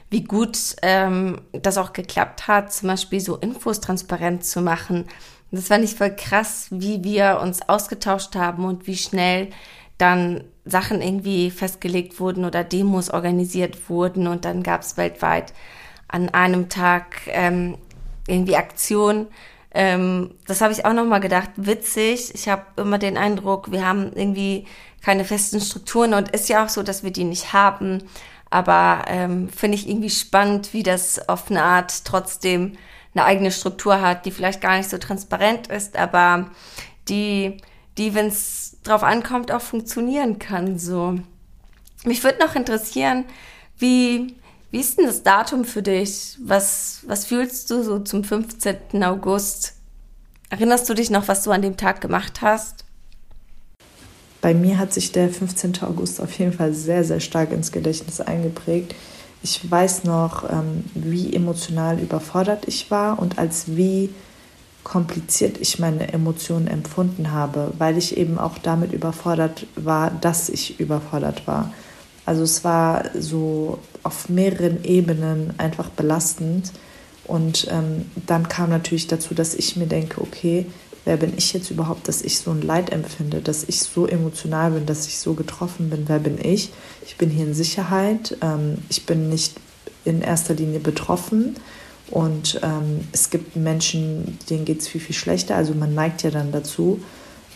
wie 0.09 0.23
gut 0.23 0.57
ähm, 0.81 1.41
das 1.51 1.77
auch 1.77 1.93
geklappt 1.93 2.47
hat, 2.47 2.73
zum 2.73 2.87
Beispiel 2.87 3.19
so 3.19 3.35
Infos 3.35 3.81
transparent 3.81 4.43
zu 4.45 4.61
machen. 4.61 5.05
Das 5.51 5.67
fand 5.67 5.83
ich 5.83 5.95
voll 5.95 6.15
krass, 6.15 6.67
wie 6.69 7.03
wir 7.03 7.39
uns 7.41 7.67
ausgetauscht 7.67 8.35
haben 8.35 8.65
und 8.65 8.87
wie 8.87 8.97
schnell 8.97 9.49
dann 9.97 10.43
Sachen 10.63 11.01
irgendwie 11.01 11.51
festgelegt 11.51 12.19
wurden 12.19 12.45
oder 12.45 12.63
Demos 12.63 13.09
organisiert 13.09 13.89
wurden 13.89 14.27
und 14.27 14.45
dann 14.45 14.63
gab 14.63 14.81
es 14.81 14.97
weltweit 14.97 15.53
an 16.07 16.29
einem 16.29 16.69
Tag 16.69 17.21
ähm, 17.27 17.77
irgendwie 18.27 18.55
Aktionen. 18.55 19.27
Ähm, 19.71 20.31
das 20.47 20.61
habe 20.61 20.73
ich 20.73 20.85
auch 20.85 20.93
nochmal 20.93 21.19
gedacht, 21.19 21.49
witzig. 21.55 22.33
Ich 22.33 22.47
habe 22.47 22.63
immer 22.77 22.97
den 22.97 23.17
Eindruck, 23.17 23.71
wir 23.71 23.85
haben 23.85 24.11
irgendwie 24.13 24.65
keine 25.01 25.25
festen 25.25 25.61
Strukturen 25.61 26.13
und 26.13 26.29
ist 26.31 26.49
ja 26.49 26.63
auch 26.63 26.69
so, 26.69 26.83
dass 26.83 27.03
wir 27.03 27.11
die 27.11 27.23
nicht 27.23 27.53
haben. 27.53 28.03
Aber 28.49 29.03
ähm, 29.07 29.49
finde 29.49 29.75
ich 29.75 29.87
irgendwie 29.87 30.09
spannend, 30.09 30.73
wie 30.73 30.83
das 30.83 31.29
auf 31.29 31.51
eine 31.51 31.63
Art 31.63 32.05
trotzdem 32.05 32.77
eine 33.13 33.25
eigene 33.25 33.51
Struktur 33.51 34.01
hat, 34.01 34.25
die 34.25 34.31
vielleicht 34.31 34.61
gar 34.61 34.77
nicht 34.77 34.89
so 34.89 34.97
transparent 34.97 35.67
ist, 35.67 35.97
aber 35.97 36.51
die, 37.07 37.57
die, 37.97 38.13
wenn 38.13 38.27
es 38.27 38.77
drauf 38.83 39.03
ankommt, 39.03 39.51
auch 39.51 39.61
funktionieren 39.61 40.39
kann. 40.39 40.77
So. 40.77 41.19
Mich 42.05 42.23
würde 42.23 42.39
noch 42.39 42.55
interessieren, 42.55 43.25
wie, 43.77 44.35
wie 44.71 44.79
ist 44.79 44.97
denn 44.97 45.05
das 45.05 45.23
Datum 45.23 45.65
für 45.65 45.81
dich? 45.81 46.37
Was, 46.41 47.01
was 47.07 47.25
fühlst 47.25 47.71
du 47.71 47.83
so 47.83 47.99
zum 47.99 48.23
15. 48.23 49.03
August? 49.03 49.73
Erinnerst 50.49 50.89
du 50.89 50.93
dich 50.93 51.09
noch, 51.09 51.27
was 51.27 51.43
du 51.43 51.51
an 51.51 51.61
dem 51.61 51.77
Tag 51.77 52.01
gemacht 52.01 52.41
hast? 52.41 52.85
Bei 54.41 54.53
mir 54.53 54.77
hat 54.77 54.93
sich 54.93 55.11
der 55.11 55.29
15. 55.29 55.81
August 55.83 56.21
auf 56.21 56.31
jeden 56.39 56.53
Fall 56.53 56.73
sehr, 56.73 57.03
sehr 57.03 57.19
stark 57.19 57.51
ins 57.51 57.71
Gedächtnis 57.71 58.21
eingeprägt. 58.21 58.95
Ich 59.41 59.69
weiß 59.69 60.03
noch, 60.03 60.49
ähm, 60.49 60.83
wie 60.93 61.33
emotional 61.33 61.99
überfordert 61.99 62.67
ich 62.67 62.91
war 62.91 63.19
und 63.19 63.37
als 63.37 63.75
wie 63.75 64.09
kompliziert 64.83 65.57
ich 65.59 65.79
meine 65.79 66.11
Emotionen 66.11 66.67
empfunden 66.67 67.31
habe, 67.31 67.71
weil 67.77 67.97
ich 67.97 68.17
eben 68.17 68.37
auch 68.37 68.57
damit 68.57 68.91
überfordert 68.91 69.65
war, 69.75 70.09
dass 70.09 70.49
ich 70.49 70.79
überfordert 70.79 71.47
war. 71.47 71.71
Also 72.25 72.43
es 72.43 72.63
war 72.63 73.05
so 73.17 73.79
auf 74.03 74.29
mehreren 74.29 74.83
Ebenen 74.83 75.53
einfach 75.57 75.89
belastend. 75.89 76.71
Und 77.25 77.67
ähm, 77.69 78.05
dann 78.25 78.47
kam 78.49 78.71
natürlich 78.71 79.07
dazu, 79.07 79.33
dass 79.35 79.53
ich 79.53 79.75
mir 79.75 79.85
denke, 79.85 80.21
okay, 80.21 80.65
wer 81.05 81.17
bin 81.17 81.33
ich 81.37 81.53
jetzt 81.53 81.71
überhaupt, 81.71 82.07
dass 82.07 82.21
ich 82.21 82.39
so 82.39 82.51
ein 82.51 82.61
Leid 82.61 82.91
empfinde, 82.91 83.41
dass 83.41 83.63
ich 83.63 83.81
so 83.81 84.07
emotional 84.07 84.71
bin, 84.71 84.85
dass 84.85 85.07
ich 85.07 85.19
so 85.19 85.33
getroffen 85.33 85.89
bin, 85.89 86.03
wer 86.07 86.19
bin 86.19 86.37
ich? 86.43 86.71
Ich 87.05 87.17
bin 87.17 87.29
hier 87.29 87.45
in 87.45 87.53
Sicherheit, 87.53 88.37
ähm, 88.41 88.79
ich 88.89 89.05
bin 89.05 89.29
nicht 89.29 89.55
in 90.05 90.21
erster 90.21 90.53
Linie 90.53 90.79
betroffen. 90.79 91.55
Und 92.09 92.59
ähm, 92.63 93.07
es 93.11 93.29
gibt 93.29 93.55
Menschen, 93.55 94.39
denen 94.49 94.65
geht 94.65 94.81
es 94.81 94.87
viel, 94.87 95.01
viel 95.01 95.15
schlechter, 95.15 95.55
also 95.55 95.75
man 95.75 95.93
neigt 95.93 96.23
ja 96.23 96.31
dann 96.31 96.51
dazu, 96.51 96.99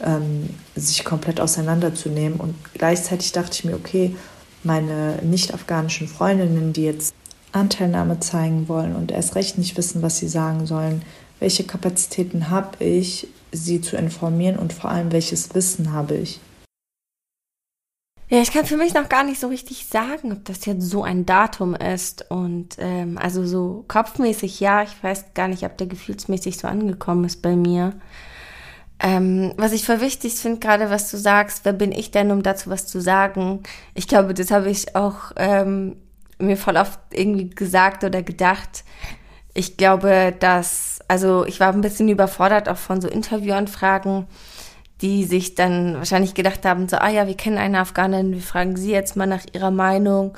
ähm, 0.01 0.49
sich 0.75 1.03
komplett 1.03 1.39
auseinanderzunehmen. 1.39 2.39
Und 2.39 2.56
gleichzeitig 2.73 3.32
dachte 3.32 3.53
ich 3.53 3.65
mir, 3.65 3.75
okay, 3.75 4.15
meine 4.63 5.19
nicht-afghanischen 5.23 6.08
Freundinnen, 6.08 6.71
die 6.71 6.84
jetzt 6.84 7.13
Anteilnahme 7.51 8.19
zeigen 8.19 8.67
wollen 8.67 8.95
und 8.95 9.12
erst 9.12 9.36
recht 9.36 9.58
nicht 9.58 9.77
wissen, 9.77 10.01
was 10.01 10.17
sie 10.17 10.27
sagen 10.27 10.65
sollen, 10.65 11.03
welche 11.43 11.65
Kapazitäten 11.65 12.49
habe 12.49 12.82
ich, 12.82 13.27
sie 13.51 13.82
zu 13.82 13.97
informieren 13.97 14.58
und 14.58 14.71
vor 14.71 14.89
allem, 14.89 15.12
welches 15.12 15.53
Wissen 15.53 15.91
habe 15.91 16.15
ich? 16.15 16.39
Ja, 18.29 18.41
ich 18.41 18.53
kann 18.53 18.65
für 18.65 18.77
mich 18.77 18.93
noch 18.93 19.10
gar 19.10 19.25
nicht 19.25 19.41
so 19.41 19.49
richtig 19.49 19.86
sagen, 19.86 20.32
ob 20.32 20.45
das 20.45 20.65
jetzt 20.65 20.89
so 20.89 21.03
ein 21.03 21.25
Datum 21.25 21.75
ist. 21.75 22.32
Und 22.32 22.77
ähm, 22.79 23.17
also 23.17 23.45
so 23.45 23.84
kopfmäßig 23.89 24.62
ja, 24.62 24.84
ich 24.84 25.03
weiß 25.03 25.34
gar 25.34 25.49
nicht, 25.49 25.63
ob 25.63 25.77
der 25.77 25.88
gefühlsmäßig 25.88 26.58
so 26.58 26.67
angekommen 26.69 27.25
ist 27.25 27.41
bei 27.41 27.58
mir. 27.58 27.91
Ähm, 28.99 29.51
was 29.58 29.73
ich 29.73 29.86
voll 29.86 29.99
wichtig 29.99 30.36
finde, 30.36 30.60
gerade 30.60 30.89
was 30.89 31.12
du 31.12 31.17
sagst, 31.17 31.65
wer 31.65 31.73
bin 31.73 31.91
ich 31.91 32.10
denn, 32.12 32.32
um 32.32 32.41
dazu 32.41 32.69
was 32.69 32.88
zu 32.88 33.01
sagen? 33.01 33.63
Ich 33.95 34.08
glaube, 34.08 34.34
das 34.34 34.49
habe 34.49 34.69
ich 34.69 34.95
auch 34.95 35.34
ähm, 35.36 35.97
mir 36.39 36.56
voll 36.56 36.77
oft 36.77 36.99
irgendwie 37.12 37.49
gesagt 37.49 38.06
oder 38.06 38.23
gedacht. 38.23 38.86
Ich 39.53 39.75
glaube, 39.77 40.34
dass 40.39 40.92
also 41.07 41.45
ich 41.45 41.59
war 41.59 41.73
ein 41.73 41.81
bisschen 41.81 42.09
überfordert 42.09 42.69
auch 42.69 42.77
von 42.77 43.01
so 43.01 43.07
Interviewanfragen, 43.07 44.27
die 45.01 45.25
sich 45.25 45.55
dann 45.55 45.95
wahrscheinlich 45.95 46.33
gedacht 46.33 46.65
haben, 46.65 46.87
so, 46.87 46.97
ah 46.97 47.09
ja, 47.09 47.27
wir 47.27 47.35
kennen 47.35 47.57
eine 47.57 47.79
Afghanin, 47.79 48.31
wir 48.31 48.41
fragen 48.41 48.77
sie 48.77 48.91
jetzt 48.91 49.15
mal 49.15 49.27
nach 49.27 49.43
ihrer 49.53 49.71
Meinung. 49.71 50.37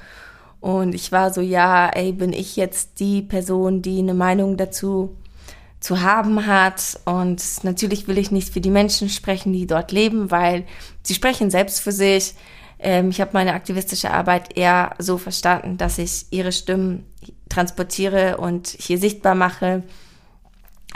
Und 0.60 0.95
ich 0.95 1.12
war 1.12 1.32
so, 1.32 1.41
ja, 1.41 1.88
ey, 1.89 2.12
bin 2.12 2.34
ich 2.34 2.56
jetzt 2.56 2.99
die 2.99 3.21
Person, 3.21 3.84
die 3.84 3.99
eine 3.99 4.15
Meinung 4.15 4.58
dazu 4.58 5.15
zu 5.80 6.01
haben 6.01 6.47
hat. 6.47 6.99
Und 7.06 7.43
natürlich 7.63 8.08
will 8.08 8.17
ich 8.17 8.32
nicht 8.32 8.51
für 8.51 8.62
die 8.62 8.71
Menschen 8.71 9.10
sprechen, 9.10 9.54
die 9.54 9.67
dort 9.67 9.91
leben, 9.91 10.32
weil 10.32 10.65
sie 11.04 11.13
sprechen 11.13 11.51
selbst 11.51 11.82
für 11.82 11.91
sich. 11.91 12.34
Ähm, 12.80 13.12
ich 13.12 13.21
habe 13.21 13.32
meine 13.34 13.54
aktivistische 13.54 14.10
Arbeit 14.10 14.58
eher 14.58 14.95
so 14.97 15.19
verstanden, 15.19 15.78
dass 15.78 15.99
ich 15.99 16.25
ihre 16.32 16.51
Stimmen 16.51 17.06
transportiere 17.49 18.38
und 18.38 18.67
hier 18.67 18.97
sichtbar 18.97 19.36
mache 19.36 19.84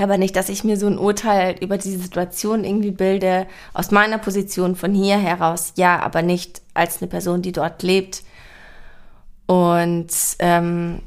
aber 0.02 0.18
nicht, 0.18 0.36
dass 0.36 0.50
ich 0.50 0.64
mir 0.64 0.78
so 0.78 0.88
ein 0.88 0.98
Urteil 0.98 1.56
über 1.60 1.78
diese 1.78 2.00
Situation 2.00 2.64
irgendwie 2.64 2.92
bilde, 2.92 3.48
aus 3.74 3.92
meiner 3.92 4.18
Position 4.18 4.76
von 4.76 4.94
hier 4.94 5.18
heraus, 5.18 5.74
ja, 5.76 6.00
aber 6.00 6.22
nicht 6.22 6.62
als 6.74 7.02
eine 7.02 7.10
Person, 7.10 7.42
die 7.42 7.52
dort 7.52 7.84
lebt. 7.84 8.24
Und 9.46 10.12
ähm, 10.40 11.02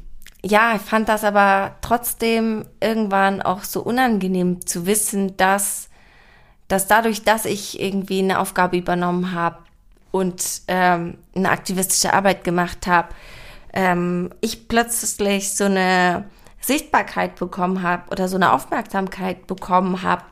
ja, 0.45 0.75
ich 0.75 0.81
fand 0.81 1.09
das 1.09 1.23
aber 1.23 1.75
trotzdem 1.81 2.65
irgendwann 2.81 3.41
auch 3.41 3.63
so 3.63 3.81
unangenehm 3.81 4.65
zu 4.65 4.85
wissen, 4.85 5.37
dass, 5.37 5.89
dass 6.67 6.87
dadurch, 6.87 7.23
dass 7.23 7.45
ich 7.45 7.79
irgendwie 7.79 8.19
eine 8.19 8.39
Aufgabe 8.39 8.77
übernommen 8.77 9.31
habe 9.33 9.57
und 10.11 10.61
ähm, 10.67 11.17
eine 11.35 11.49
aktivistische 11.49 12.13
Arbeit 12.13 12.43
gemacht 12.43 12.85
habe, 12.85 13.09
ähm, 13.73 14.29
ich 14.41 14.67
plötzlich 14.67 15.55
so 15.55 15.63
eine 15.63 16.25
Sichtbarkeit 16.63 17.35
bekommen 17.35 17.83
habe 17.83 18.09
oder 18.09 18.27
so 18.27 18.35
eine 18.37 18.53
Aufmerksamkeit 18.53 19.47
bekommen 19.47 20.01
habe 20.01 20.23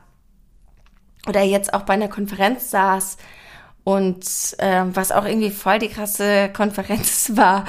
oder 1.28 1.42
jetzt 1.42 1.74
auch 1.74 1.82
bei 1.82 1.94
einer 1.94 2.08
Konferenz 2.08 2.70
saß 2.70 3.18
und 3.84 4.24
äh, 4.58 4.84
was 4.92 5.12
auch 5.12 5.24
irgendwie 5.24 5.50
voll 5.50 5.78
die 5.78 5.88
krasse 5.88 6.50
Konferenz 6.52 7.32
war 7.36 7.64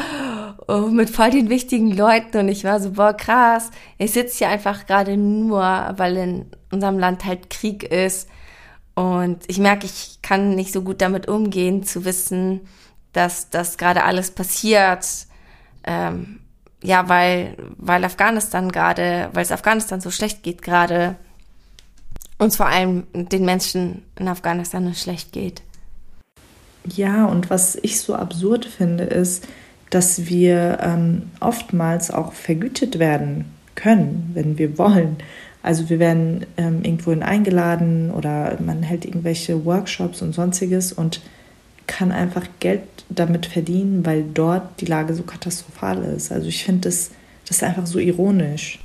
uh, 0.69 0.87
mit 0.87 1.09
voll 1.09 1.31
den 1.31 1.49
wichtigen 1.49 1.91
Leuten 1.91 2.37
und 2.37 2.47
ich 2.47 2.63
war 2.63 2.79
so, 2.79 2.91
boah, 2.91 3.13
krass, 3.13 3.71
ich 3.97 4.11
sitze 4.13 4.39
hier 4.39 4.49
einfach 4.49 4.85
gerade 4.85 5.17
nur, 5.17 5.61
weil 5.97 6.17
in 6.17 6.45
unserem 6.71 6.99
Land 6.99 7.25
halt 7.25 7.49
Krieg 7.49 7.83
ist 7.83 8.29
und 8.95 9.43
ich 9.47 9.57
merke, 9.59 9.85
ich 9.85 10.19
kann 10.21 10.55
nicht 10.55 10.71
so 10.71 10.83
gut 10.83 11.01
damit 11.01 11.27
umgehen, 11.27 11.83
zu 11.83 12.05
wissen, 12.05 12.61
dass 13.11 13.49
das 13.49 13.77
gerade 13.77 14.03
alles 14.03 14.31
passiert. 14.31 15.05
Ähm, 15.83 16.42
ja, 16.83 17.09
weil, 17.09 17.55
weil 17.77 18.03
Afghanistan 18.03 18.71
gerade, 18.71 19.29
weil 19.33 19.43
es 19.43 19.51
Afghanistan 19.51 20.01
so 20.01 20.11
schlecht 20.11 20.43
geht 20.43 20.61
gerade, 20.61 21.15
uns 22.37 22.57
vor 22.57 22.67
allem 22.67 23.03
den 23.13 23.45
Menschen 23.45 24.03
in 24.19 24.27
Afghanistan 24.27 24.85
es 24.87 25.01
schlecht 25.01 25.31
geht. 25.31 25.61
Ja, 26.85 27.25
und 27.25 27.49
was 27.49 27.75
ich 27.75 28.01
so 28.01 28.15
absurd 28.15 28.65
finde, 28.65 29.05
ist, 29.05 29.47
dass 29.89 30.27
wir 30.27 30.79
ähm, 30.81 31.31
oftmals 31.39 32.11
auch 32.11 32.33
vergütet 32.33 32.99
werden 32.99 33.45
können, 33.75 34.31
wenn 34.33 34.57
wir 34.57 34.77
wollen. 34.77 35.17
Also 35.61 35.89
wir 35.89 35.99
werden 35.99 36.45
ähm, 36.57 36.83
irgendwohin 36.83 37.23
eingeladen 37.23 38.11
oder 38.11 38.57
man 38.59 38.83
hält 38.83 39.05
irgendwelche 39.05 39.63
Workshops 39.63 40.21
und 40.21 40.33
sonstiges 40.33 40.91
und 40.91 41.21
kann 41.87 42.11
einfach 42.11 42.45
Geld 42.59 42.83
damit 43.09 43.45
verdienen, 43.45 44.05
weil 44.05 44.23
dort 44.23 44.81
die 44.81 44.85
Lage 44.85 45.13
so 45.13 45.23
katastrophal 45.23 46.03
ist. 46.03 46.31
Also 46.31 46.47
ich 46.47 46.63
finde 46.63 46.89
das, 46.89 47.11
das 47.47 47.57
ist 47.57 47.63
einfach 47.63 47.85
so 47.85 47.99
ironisch. 47.99 48.79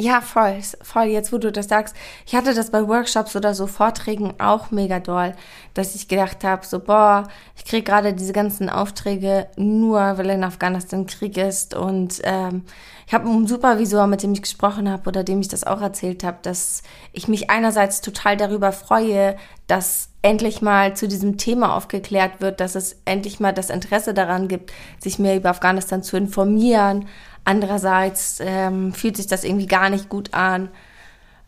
Ja, 0.00 0.20
voll, 0.20 0.58
voll. 0.82 1.04
Jetzt, 1.04 1.32
wo 1.32 1.38
du 1.38 1.52
das 1.52 1.68
sagst, 1.68 1.94
ich 2.26 2.34
hatte 2.34 2.54
das 2.54 2.70
bei 2.70 2.88
Workshops 2.88 3.36
oder 3.36 3.54
so 3.54 3.68
Vorträgen 3.68 4.34
auch 4.40 4.72
mega 4.72 4.98
doll, 4.98 5.34
dass 5.74 5.94
ich 5.94 6.08
gedacht 6.08 6.42
habe, 6.42 6.66
so, 6.66 6.80
boah, 6.80 7.28
ich 7.56 7.64
kriege 7.64 7.84
gerade 7.84 8.12
diese 8.12 8.32
ganzen 8.32 8.68
Aufträge 8.68 9.46
nur, 9.56 10.00
weil 10.00 10.30
in 10.30 10.42
Afghanistan 10.42 11.06
Krieg 11.06 11.36
ist. 11.36 11.74
Und 11.74 12.20
ähm, 12.24 12.64
ich 13.06 13.14
habe 13.14 13.28
einen 13.28 13.46
Supervisor, 13.46 14.08
mit 14.08 14.24
dem 14.24 14.32
ich 14.32 14.42
gesprochen 14.42 14.90
habe 14.90 15.08
oder 15.08 15.22
dem 15.22 15.40
ich 15.40 15.48
das 15.48 15.62
auch 15.62 15.80
erzählt 15.80 16.24
habe, 16.24 16.38
dass 16.42 16.82
ich 17.12 17.28
mich 17.28 17.50
einerseits 17.50 18.00
total 18.00 18.36
darüber 18.36 18.72
freue, 18.72 19.36
dass 19.68 20.08
endlich 20.22 20.62
mal 20.62 20.94
zu 20.96 21.08
diesem 21.08 21.36
Thema 21.36 21.76
aufgeklärt 21.76 22.40
wird, 22.40 22.60
dass 22.60 22.74
es 22.76 22.96
endlich 23.04 23.40
mal 23.40 23.52
das 23.52 23.70
Interesse 23.70 24.14
daran 24.14 24.48
gibt, 24.48 24.72
sich 25.00 25.18
mehr 25.18 25.36
über 25.36 25.50
Afghanistan 25.50 26.02
zu 26.02 26.16
informieren 26.16 27.06
Andererseits 27.44 28.38
ähm, 28.40 28.92
fühlt 28.92 29.16
sich 29.16 29.26
das 29.26 29.44
irgendwie 29.44 29.66
gar 29.66 29.90
nicht 29.90 30.08
gut 30.08 30.32
an, 30.32 30.68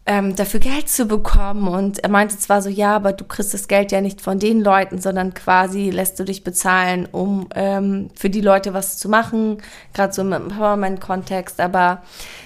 ähm, 0.07 0.35
dafür 0.35 0.61
Geld 0.61 0.89
zu 0.89 1.07
bekommen. 1.07 1.69
Und 1.69 2.01
er 2.01 2.11
meinte 2.11 2.37
zwar 2.37 2.63
so, 2.63 2.69
ja, 2.69 2.97
aber 2.97 3.13
du 3.13 3.25
kriegst 3.25 3.55
das 3.55 3.69
Geld 3.69 3.93
ja 3.93 4.01
nicht 4.01 4.21
von 4.21 4.39
den 4.39 4.61
Leuten, 4.61 5.01
sondern 5.01 5.35
quasi 5.35 5.91
lässt 5.91 6.19
du 6.19 6.25
dich 6.25 6.43
bezahlen, 6.43 7.07
um 7.11 7.49
ähm, 7.55 8.11
für 8.17 8.29
die 8.29 8.41
Leute 8.41 8.75
was 8.75 8.99
zu 8.99 9.09
machen, 9.09 9.59
gerade 9.93 10.13
so 10.13 10.23
im 10.23 10.33
Empowerment-Kontext. 10.33 11.61
Aber 11.61 12.03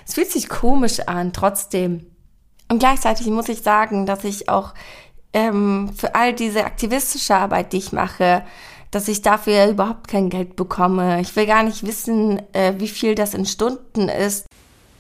es 0.07 0.15
fühlt 0.15 0.31
sich 0.31 0.49
komisch 0.49 1.01
an, 1.01 1.33
trotzdem. 1.33 2.07
Und 2.71 2.81
gleichzeitig 2.81 3.27
muss 3.29 3.49
ich 3.49 3.63
sagen, 3.63 4.05
dass 4.05 4.25
ich 4.25 4.51
auch 4.51 4.75
ähm, 5.33 5.91
für 5.97 6.15
all 6.15 6.33
diese 6.33 6.65
aktivistische 6.65 7.35
Arbeit, 7.35 7.73
die 7.73 7.79
ich 7.79 7.93
mache, 7.93 8.43
dass 8.91 9.09
ich 9.09 9.23
dafür 9.23 9.69
überhaupt 9.69 10.09
kein 10.09 10.31
Geld 10.31 10.57
bekomme. 10.57 11.21
Ich 11.21 11.37
will 11.37 11.47
gar 11.47 11.63
nicht 11.63 11.87
wissen, 11.87 12.41
äh, 12.53 12.75
wie 12.79 12.89
viel 12.89 13.15
das 13.15 13.35
in 13.35 13.45
Stunden 13.45 14.09
ist. 14.09 14.47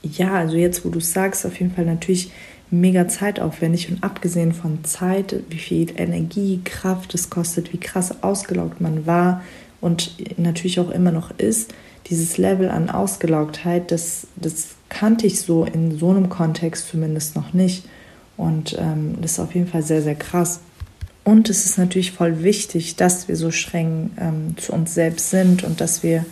Ja, 0.02 0.34
also 0.34 0.56
jetzt, 0.56 0.84
wo 0.84 0.90
du 0.90 1.00
sagst, 1.00 1.46
auf 1.46 1.58
jeden 1.58 1.74
Fall 1.74 1.86
natürlich 1.86 2.30
mega 2.70 3.08
zeitaufwendig 3.08 3.90
und 3.90 4.04
abgesehen 4.04 4.52
von 4.52 4.84
Zeit, 4.84 5.34
wie 5.48 5.58
viel 5.58 5.98
Energie, 5.98 6.60
Kraft 6.64 7.14
es 7.14 7.30
kostet, 7.30 7.72
wie 7.72 7.80
krass 7.80 8.22
ausgelaugt 8.22 8.80
man 8.80 9.06
war 9.06 9.42
und 9.80 10.16
natürlich 10.38 10.78
auch 10.78 10.90
immer 10.90 11.10
noch 11.10 11.30
ist, 11.38 11.72
dieses 12.08 12.38
Level 12.38 12.70
an 12.70 12.90
Ausgelaugtheit, 12.90 13.90
das, 13.90 14.26
das 14.36 14.68
kannte 14.88 15.26
ich 15.26 15.40
so 15.40 15.64
in 15.64 15.98
so 15.98 16.10
einem 16.10 16.28
Kontext 16.28 16.88
zumindest 16.88 17.36
noch 17.36 17.52
nicht. 17.52 17.86
Und 18.38 18.77
ähm, 18.79 19.16
das 19.20 19.33
ist 19.33 19.40
auf 19.40 19.55
jeden 19.55 19.66
Fall 19.66 19.83
sehr, 19.83 20.01
sehr 20.01 20.14
krass. 20.14 20.61
Und 21.24 21.51
es 21.51 21.66
ist 21.66 21.77
natürlich 21.77 22.12
voll 22.12 22.42
wichtig, 22.42 22.96
dass 22.96 23.29
wir 23.29 23.37
so 23.37 23.51
streng 23.51 24.12
ähm, 24.18 24.57
zu 24.57 24.72
uns 24.72 24.94
selbst 24.94 25.29
sind 25.29 25.62
und 25.62 25.79
dass 25.79 26.03
wir 26.03 26.24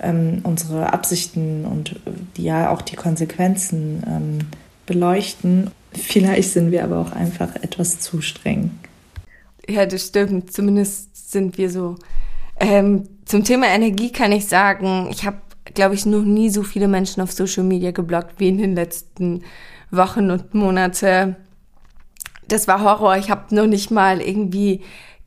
ähm, 0.00 0.40
unsere 0.42 0.92
Absichten 0.92 1.64
und 1.64 2.00
die, 2.36 2.42
ja 2.42 2.70
auch 2.70 2.82
die 2.82 2.96
Konsequenzen 2.96 4.02
ähm, 4.04 4.38
beleuchten. 4.86 5.70
Vielleicht 5.92 6.50
sind 6.50 6.72
wir 6.72 6.82
aber 6.82 6.98
auch 6.98 7.12
einfach 7.12 7.54
etwas 7.56 8.00
zu 8.00 8.20
streng. 8.20 8.72
Ja, 9.68 9.86
das 9.86 10.08
stimmt. 10.08 10.52
Zumindest 10.52 11.30
sind 11.30 11.56
wir 11.58 11.70
so. 11.70 11.96
Ähm, 12.58 13.04
zum 13.26 13.44
Thema 13.44 13.66
Energie 13.68 14.10
kann 14.10 14.32
ich 14.32 14.46
sagen, 14.46 15.08
ich 15.10 15.24
habe, 15.24 15.36
glaube 15.74 15.94
ich, 15.94 16.04
noch 16.04 16.22
nie 16.22 16.50
so 16.50 16.62
viele 16.62 16.88
Menschen 16.88 17.22
auf 17.22 17.30
Social 17.30 17.62
Media 17.62 17.92
geblockt 17.92 18.40
wie 18.40 18.48
in 18.48 18.58
den 18.58 18.74
letzten 18.74 19.42
Wochen 19.92 20.30
und 20.30 20.54
Monaten 20.54 21.36
das 22.52 22.68
war 22.68 22.82
Horror. 22.82 23.16
Ich 23.16 23.30
habe 23.30 23.54
noch 23.54 23.66
nicht 23.66 23.90
mal 23.90 24.20
irgendwie 24.20 24.82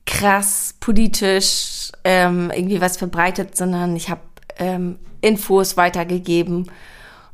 krass 0.05 0.75
politisch 0.79 1.91
ähm, 2.03 2.51
irgendwie 2.53 2.81
was 2.81 2.97
verbreitet, 2.97 3.57
sondern 3.57 3.95
ich 3.95 4.09
habe 4.09 4.21
ähm, 4.57 4.99
Infos 5.21 5.75
weitergegeben 5.75 6.69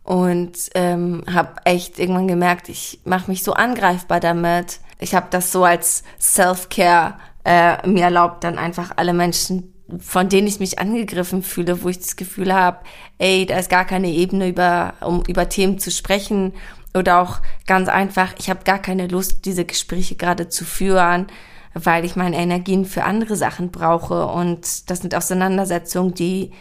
und 0.04 0.58
ähm, 0.74 1.24
habe 1.32 1.56
echt 1.66 2.00
irgendwann 2.00 2.28
gemerkt, 2.28 2.70
ich 2.70 3.02
mache 3.04 3.30
mich 3.30 3.44
so 3.44 3.54
angreifbar 3.54 4.20
damit. 4.20 4.80
Ich 5.00 5.14
habe 5.14 5.28
das 5.30 5.52
so 5.52 5.66
als 5.66 6.04
Self-Care 6.20 7.16
äh, 7.44 7.88
mir 7.88 8.06
erlaubt, 8.06 8.44
dann 8.44 8.58
einfach 8.58 8.92
alle 8.96 9.14
Menschen, 9.14 9.74
von 10.00 10.30
denen 10.30 10.48
ich 10.48 10.60
mich 10.60 10.80
angegriffen 10.80 11.44
fühle, 11.44 11.84
wo 11.84 11.90
ich 11.90 12.00
das 12.00 12.16
Gefühl 12.16 12.54
habe, 12.54 12.80
ey, 13.18 13.46
da 13.46 13.58
ist 13.58 13.70
gar 13.70 13.84
keine 13.84 14.10
Ebene 14.10 14.48
über, 14.48 14.94
um 15.02 15.24
über 15.28 15.50
Themen 15.50 15.80
zu 15.80 15.92
sprechen 15.92 16.54
oder 16.94 17.22
auch 17.22 17.40
ganz 17.68 17.90
einfach, 17.90 18.34
ich 18.38 18.50
habe 18.50 18.64
gar 18.64 18.80
keine 18.80 19.08
Lust, 19.08 19.46
diese 19.46 19.66
Gespräche 19.66 20.16
gerade 20.16 20.50
zu 20.50 20.66
führen, 20.66 21.28
weil 21.74 22.04
ich 22.06 22.16
meine 22.16 22.38
Energien 22.38 22.86
für 22.86 23.04
andere 23.04 23.36
Sachen 23.36 23.72
brauche. 23.72 24.26
Und 24.28 24.90
das 24.90 25.00
sind 25.00 25.16
Auseinandersetzungen, 25.16 26.14
die 26.14 26.52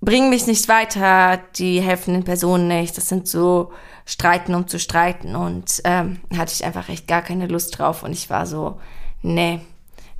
bringen 0.00 0.30
mich 0.30 0.46
nicht 0.46 0.68
weiter, 0.68 1.38
die 1.56 1.80
helfen 1.80 2.14
den 2.14 2.24
Personen 2.24 2.68
nicht. 2.68 2.96
Das 2.96 3.08
sind 3.08 3.28
so 3.28 3.72
Streiten, 4.06 4.54
um 4.54 4.66
zu 4.66 4.78
streiten. 4.78 5.36
Und 5.36 5.80
ähm, 5.84 6.20
hatte 6.36 6.52
ich 6.52 6.64
einfach 6.64 6.88
echt 6.88 7.06
gar 7.06 7.22
keine 7.22 7.46
Lust 7.46 7.78
drauf. 7.78 8.02
Und 8.02 8.12
ich 8.12 8.30
war 8.30 8.46
so, 8.46 8.80
nee, 9.22 9.60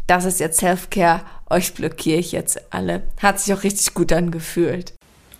das 0.07 0.25
ist 0.25 0.41
jetzt 0.41 0.61
Self-Care, 0.61 1.23
euch 1.49 1.75
blockiere 1.75 2.19
ich 2.19 2.33
jetzt 2.33 2.73
alle. 2.73 3.03
Hat 3.21 3.41
sich 3.41 3.55
auch 3.55 3.63
richtig 3.63 3.95
gut 3.95 4.13
angefühlt. 4.13 4.95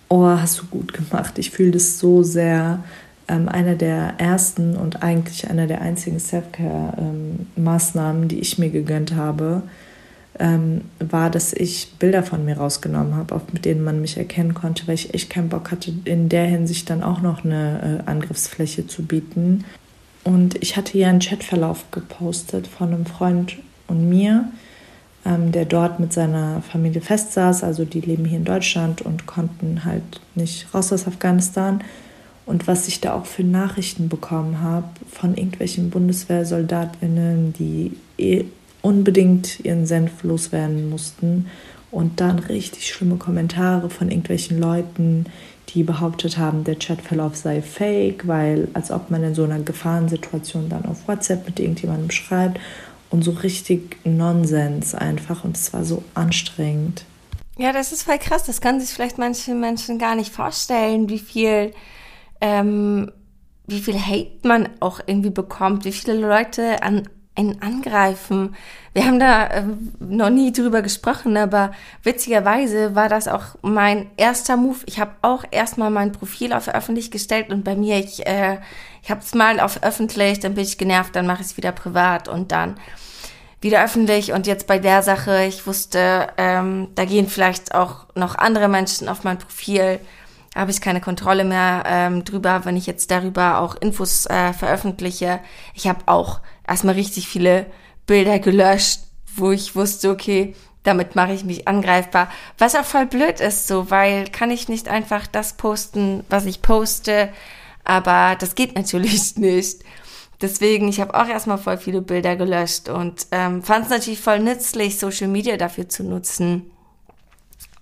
Oh, 0.09 0.25
hast 0.25 0.59
du 0.59 0.65
gut 0.65 0.93
gemacht. 0.93 1.37
Ich 1.37 1.51
fühle 1.51 1.71
das 1.71 1.99
so 1.99 2.21
sehr 2.21 2.83
ähm, 3.31 3.47
einer 3.47 3.75
der 3.75 4.15
ersten 4.17 4.75
und 4.75 5.03
eigentlich 5.03 5.49
einer 5.49 5.65
der 5.65 5.81
einzigen 5.81 6.19
Self-Care-Maßnahmen, 6.19 8.23
ähm, 8.23 8.27
die 8.27 8.39
ich 8.39 8.59
mir 8.59 8.69
gegönnt 8.69 9.15
habe, 9.15 9.63
ähm, 10.37 10.81
war, 10.99 11.29
dass 11.29 11.53
ich 11.53 11.93
Bilder 11.97 12.23
von 12.23 12.43
mir 12.43 12.57
rausgenommen 12.57 13.15
habe, 13.15 13.41
mit 13.53 13.65
denen 13.65 13.83
man 13.83 14.01
mich 14.01 14.17
erkennen 14.17 14.53
konnte, 14.53 14.87
weil 14.87 14.95
ich 14.95 15.13
echt 15.13 15.29
keinen 15.29 15.49
Bock 15.49 15.71
hatte, 15.71 15.93
in 16.05 16.29
der 16.29 16.45
Hinsicht 16.45 16.89
dann 16.89 17.03
auch 17.03 17.21
noch 17.21 17.45
eine 17.45 18.03
äh, 18.05 18.09
Angriffsfläche 18.09 18.87
zu 18.87 19.03
bieten. 19.03 19.63
Und 20.23 20.61
ich 20.61 20.77
hatte 20.77 20.91
hier 20.91 21.07
einen 21.07 21.19
Chatverlauf 21.19 21.89
gepostet 21.91 22.67
von 22.67 22.93
einem 22.93 23.05
Freund 23.05 23.57
und 23.87 24.09
mir, 24.09 24.49
ähm, 25.25 25.51
der 25.51 25.65
dort 25.65 25.99
mit 25.99 26.11
seiner 26.11 26.61
Familie 26.61 27.01
festsaß. 27.01 27.63
Also 27.63 27.85
die 27.85 28.01
leben 28.01 28.25
hier 28.25 28.39
in 28.39 28.45
Deutschland 28.45 29.01
und 29.01 29.25
konnten 29.25 29.85
halt 29.85 30.21
nicht 30.35 30.73
raus 30.73 30.91
aus 30.91 31.07
Afghanistan. 31.07 31.81
Und 32.51 32.67
was 32.67 32.89
ich 32.89 32.99
da 32.99 33.13
auch 33.13 33.25
für 33.25 33.45
Nachrichten 33.45 34.09
bekommen 34.09 34.59
habe 34.59 34.89
von 35.09 35.37
irgendwelchen 35.37 35.89
Bundeswehrsoldatinnen, 35.89 37.53
die 37.53 37.95
eh 38.17 38.43
unbedingt 38.81 39.61
ihren 39.61 39.85
Senf 39.85 40.21
loswerden 40.23 40.89
mussten. 40.89 41.47
Und 41.91 42.19
dann 42.19 42.39
richtig 42.39 42.89
schlimme 42.89 43.15
Kommentare 43.15 43.89
von 43.89 44.09
irgendwelchen 44.09 44.59
Leuten, 44.59 45.27
die 45.69 45.83
behauptet 45.83 46.37
haben, 46.37 46.65
der 46.65 46.75
Chatverlauf 46.75 47.37
sei 47.37 47.61
fake, 47.61 48.27
weil 48.27 48.67
als 48.73 48.91
ob 48.91 49.11
man 49.11 49.23
in 49.23 49.33
so 49.33 49.45
einer 49.45 49.59
Gefahrensituation 49.59 50.67
dann 50.67 50.83
auf 50.83 51.07
WhatsApp 51.07 51.45
mit 51.45 51.57
irgendjemandem 51.57 52.11
schreibt 52.11 52.59
und 53.11 53.23
so 53.23 53.31
richtig 53.31 53.95
Nonsens 54.03 54.93
einfach. 54.93 55.45
Und 55.45 55.55
es 55.55 55.71
war 55.71 55.85
so 55.85 56.03
anstrengend. 56.15 57.05
Ja, 57.57 57.71
das 57.71 57.93
ist 57.93 58.03
voll 58.03 58.17
krass. 58.17 58.43
Das 58.43 58.59
kann 58.59 58.81
sich 58.81 58.89
vielleicht 58.89 59.17
manche 59.17 59.55
Menschen 59.55 59.99
gar 59.99 60.15
nicht 60.15 60.33
vorstellen, 60.33 61.07
wie 61.07 61.19
viel 61.19 61.71
ähm, 62.41 63.11
wie 63.67 63.79
viel 63.79 63.99
Hate 63.99 64.47
man 64.47 64.69
auch 64.79 64.99
irgendwie 65.05 65.29
bekommt, 65.29 65.85
wie 65.85 65.91
viele 65.91 66.15
Leute 66.15 66.83
an 66.83 67.07
einen 67.35 67.61
angreifen. 67.61 68.55
Wir 68.93 69.05
haben 69.05 69.19
da 69.19 69.47
äh, 69.47 69.63
noch 69.99 70.29
nie 70.29 70.51
drüber 70.51 70.81
gesprochen, 70.81 71.37
aber 71.37 71.71
witzigerweise 72.03 72.93
war 72.93 73.07
das 73.07 73.27
auch 73.27 73.55
mein 73.61 74.11
erster 74.17 74.57
Move. 74.57 74.79
Ich 74.85 74.99
habe 74.99 75.11
auch 75.21 75.45
erstmal 75.49 75.91
mein 75.91 76.11
Profil 76.11 76.51
auf 76.51 76.67
öffentlich 76.67 77.09
gestellt 77.09 77.49
und 77.49 77.63
bei 77.63 77.75
mir, 77.75 77.99
ich, 77.99 78.25
äh, 78.27 78.57
ich 79.01 79.09
habe 79.09 79.21
es 79.21 79.33
mal 79.33 79.61
auf 79.61 79.81
öffentlich, 79.81 80.39
dann 80.39 80.55
bin 80.55 80.65
ich 80.65 80.77
genervt, 80.77 81.15
dann 81.15 81.25
mache 81.25 81.41
ich 81.41 81.47
es 81.47 81.57
wieder 81.57 81.71
privat 81.71 82.27
und 82.27 82.51
dann 82.51 82.75
wieder 83.61 83.83
öffentlich. 83.83 84.33
Und 84.33 84.45
jetzt 84.45 84.67
bei 84.67 84.79
der 84.79 85.01
Sache, 85.01 85.45
ich 85.45 85.65
wusste, 85.65 86.27
ähm, 86.37 86.89
da 86.95 87.05
gehen 87.05 87.27
vielleicht 87.27 87.73
auch 87.73 88.07
noch 88.15 88.35
andere 88.35 88.67
Menschen 88.67 89.07
auf 89.07 89.23
mein 89.23 89.37
Profil 89.37 89.99
habe 90.55 90.71
ich 90.71 90.81
keine 90.81 91.01
Kontrolle 91.01 91.45
mehr 91.45 91.83
ähm, 91.85 92.25
drüber, 92.25 92.65
wenn 92.65 92.75
ich 92.75 92.85
jetzt 92.85 93.09
darüber 93.09 93.59
auch 93.59 93.75
Infos 93.75 94.25
äh, 94.25 94.53
veröffentliche. 94.53 95.39
Ich 95.73 95.87
habe 95.87 95.99
auch 96.07 96.41
erstmal 96.67 96.95
richtig 96.95 97.27
viele 97.27 97.67
Bilder 98.05 98.39
gelöscht, 98.39 99.01
wo 99.35 99.51
ich 99.51 99.75
wusste, 99.75 100.09
okay, 100.09 100.55
damit 100.83 101.15
mache 101.15 101.33
ich 101.33 101.45
mich 101.45 101.67
angreifbar. 101.67 102.29
Was 102.57 102.75
auch 102.75 102.83
voll 102.83 103.05
blöd 103.05 103.39
ist, 103.39 103.67
so, 103.67 103.89
weil 103.91 104.27
kann 104.29 104.51
ich 104.51 104.67
nicht 104.67 104.89
einfach 104.89 105.27
das 105.27 105.53
posten, 105.53 106.25
was 106.27 106.45
ich 106.45 106.61
poste, 106.61 107.31
aber 107.83 108.35
das 108.37 108.55
geht 108.55 108.75
natürlich 108.75 109.37
nicht. 109.37 109.83
Deswegen, 110.41 110.87
ich 110.87 110.99
habe 110.99 111.13
auch 111.13 111.27
erstmal 111.27 111.59
voll 111.59 111.77
viele 111.77 112.01
Bilder 112.01 112.35
gelöscht 112.35 112.89
und 112.89 113.27
ähm, 113.31 113.61
fand 113.61 113.85
es 113.85 113.91
natürlich 113.91 114.19
voll 114.19 114.39
nützlich, 114.39 114.97
Social 114.97 115.27
Media 115.27 115.55
dafür 115.55 115.87
zu 115.87 116.03
nutzen. 116.03 116.71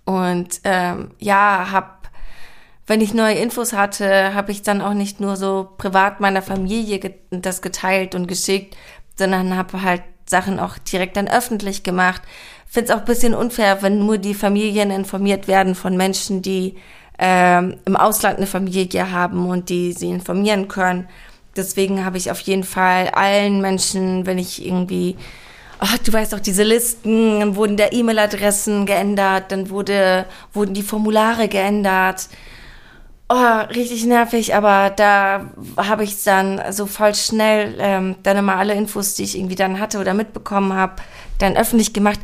Und 0.04 0.60
ähm, 0.66 1.12
ja, 1.20 1.72
habe 1.72 1.99
wenn 2.90 3.02
ich 3.02 3.14
neue 3.14 3.36
Infos 3.36 3.74
hatte, 3.74 4.34
habe 4.34 4.52
ich 4.52 4.64
dann 4.64 4.82
auch 4.82 4.96
nicht 4.96 5.20
nur 5.20 5.36
so 5.36 5.70
privat 5.78 6.20
meiner 6.20 6.42
Familie 6.42 6.98
ge 6.98 7.14
das 7.30 7.62
geteilt 7.62 8.16
und 8.16 8.28
geschickt, 8.28 8.76
sondern 9.16 9.56
habe 9.56 9.84
halt 9.84 10.02
Sachen 10.26 10.60
auch 10.60 10.80
direkt 10.80 11.16
dann 11.16 11.28
öffentlich 11.28 11.84
gemacht. 11.84 12.24
Finde 12.68 12.92
es 12.92 12.98
auch 12.98 13.06
bisschen 13.06 13.36
unfair, 13.36 13.84
wenn 13.84 14.00
nur 14.00 14.18
die 14.18 14.34
Familien 14.34 14.90
informiert 14.90 15.48
werden 15.48 15.76
von 15.76 15.96
Menschen, 15.98 16.42
die 16.42 16.78
ähm, 17.20 17.78
im 17.86 17.96
Ausland 17.96 18.38
eine 18.38 18.48
Familie 18.48 19.12
haben 19.12 19.48
und 19.48 19.70
die 19.70 19.94
sie 19.94 20.10
informieren 20.10 20.68
können. 20.68 21.08
Deswegen 21.56 22.04
habe 22.04 22.18
ich 22.18 22.32
auf 22.32 22.40
jeden 22.40 22.64
Fall 22.64 23.10
allen 23.10 23.62
Menschen, 23.62 24.26
wenn 24.26 24.40
ich 24.40 24.66
irgendwie, 24.66 25.16
oh, 25.80 25.98
du 26.04 26.12
weißt 26.12 26.34
doch, 26.34 26.40
diese 26.40 26.64
Listen, 26.64 27.40
dann 27.40 27.56
wurden 27.56 27.78
der 27.78 27.94
E-Mail-Adressen 27.94 28.88
geändert, 28.88 29.52
dann 29.52 29.70
wurde, 29.70 30.26
wurden 30.54 30.74
die 30.74 30.82
Formulare 30.82 31.48
geändert. 31.48 32.30
Oh, 33.32 33.60
richtig 33.76 34.06
nervig, 34.06 34.56
aber 34.56 34.90
da 34.90 35.52
habe 35.78 36.04
ich 36.04 36.24
dann 36.24 36.60
so 36.72 36.88
voll 36.88 37.14
schnell 37.14 37.76
ähm, 37.78 38.16
dann 38.24 38.38
immer 38.38 38.56
alle 38.56 38.74
Infos, 38.74 39.14
die 39.14 39.24
ich 39.24 39.38
irgendwie 39.38 39.54
dann 39.54 39.80
hatte 39.80 40.00
oder 40.00 40.16
mitbekommen 40.16 40.74
habe, 40.74 40.96
dann 41.38 41.56
öffentlich 41.56 41.94
gemacht. 41.94 42.20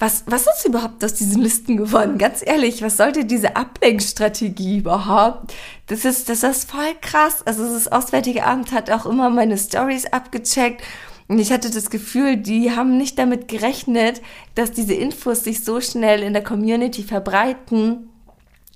Was, 0.00 0.24
was 0.26 0.42
ist 0.42 0.66
überhaupt 0.66 1.04
aus 1.04 1.14
diesen 1.14 1.42
Listen 1.42 1.76
geworden? 1.76 2.18
Ganz 2.18 2.44
ehrlich, 2.44 2.82
was 2.82 2.96
sollte 2.96 3.24
diese 3.24 3.54
Ablenkstrategie 3.54 4.78
überhaupt? 4.78 5.54
Das 5.86 6.04
ist, 6.04 6.28
das 6.28 6.42
ist 6.42 6.68
voll 6.68 6.94
krass. 7.02 7.46
Also 7.46 7.62
das 7.72 7.86
Auswärtige 7.90 8.44
Amt 8.44 8.72
hat 8.72 8.90
auch 8.90 9.06
immer 9.06 9.30
meine 9.30 9.58
Stories 9.58 10.06
abgecheckt. 10.06 10.82
Und 11.28 11.38
ich 11.38 11.52
hatte 11.52 11.70
das 11.70 11.88
Gefühl, 11.88 12.36
die 12.36 12.74
haben 12.74 12.96
nicht 12.96 13.16
damit 13.16 13.46
gerechnet, 13.46 14.22
dass 14.56 14.72
diese 14.72 14.94
Infos 14.94 15.44
sich 15.44 15.64
so 15.64 15.80
schnell 15.80 16.22
in 16.22 16.32
der 16.32 16.42
Community 16.42 17.04
verbreiten, 17.04 18.08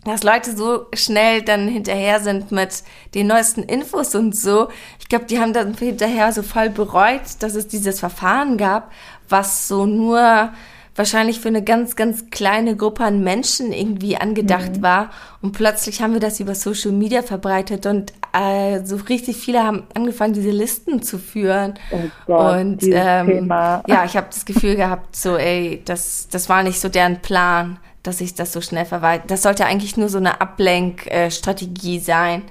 dass 0.04 0.22
Leute 0.22 0.56
so 0.56 0.86
schnell 0.94 1.42
dann 1.42 1.68
hinterher 1.68 2.20
sind 2.20 2.50
mit 2.50 2.82
den 3.14 3.28
neuesten 3.28 3.62
Infos 3.62 4.14
und 4.14 4.34
so. 4.34 4.68
Ich 4.98 5.08
glaube, 5.08 5.26
die 5.26 5.38
haben 5.38 5.52
dann 5.52 5.74
hinterher 5.74 6.32
so 6.32 6.42
voll 6.42 6.70
bereut, 6.70 7.22
dass 7.40 7.54
es 7.54 7.68
dieses 7.68 8.00
Verfahren 8.00 8.56
gab, 8.56 8.90
was 9.28 9.68
so 9.68 9.86
nur 9.86 10.50
wahrscheinlich 10.94 11.40
für 11.40 11.48
eine 11.48 11.62
ganz, 11.62 11.96
ganz 11.96 12.28
kleine 12.30 12.76
Gruppe 12.76 13.04
an 13.04 13.22
Menschen 13.22 13.72
irgendwie 13.72 14.16
angedacht 14.16 14.76
mhm. 14.76 14.82
war. 14.82 15.10
Und 15.40 15.52
plötzlich 15.52 16.02
haben 16.02 16.12
wir 16.12 16.20
das 16.20 16.40
über 16.40 16.54
Social 16.54 16.92
Media 16.92 17.22
verbreitet 17.22 17.86
und 17.86 18.12
äh, 18.32 18.84
so 18.84 18.96
richtig 18.96 19.36
viele 19.36 19.62
haben 19.62 19.84
angefangen, 19.94 20.34
diese 20.34 20.50
Listen 20.50 21.02
zu 21.02 21.18
führen. 21.18 21.74
Oh 21.90 22.00
Gott, 22.26 22.60
und 22.60 22.82
ähm, 22.82 23.48
ja, 23.48 24.04
ich 24.04 24.16
habe 24.16 24.26
das 24.30 24.44
Gefühl 24.44 24.76
gehabt, 24.76 25.16
so, 25.16 25.36
ey, 25.36 25.80
das, 25.84 26.28
das 26.28 26.48
war 26.48 26.62
nicht 26.62 26.80
so 26.80 26.88
deren 26.88 27.20
Plan, 27.20 27.78
dass 28.02 28.20
ich 28.20 28.34
das 28.34 28.52
so 28.52 28.60
schnell 28.60 28.84
verwaltet. 28.84 29.30
Das 29.30 29.42
sollte 29.42 29.66
eigentlich 29.66 29.96
nur 29.96 30.08
so 30.08 30.18
eine 30.18 30.40
Ablenkstrategie 30.40 32.00
sein. 32.00 32.42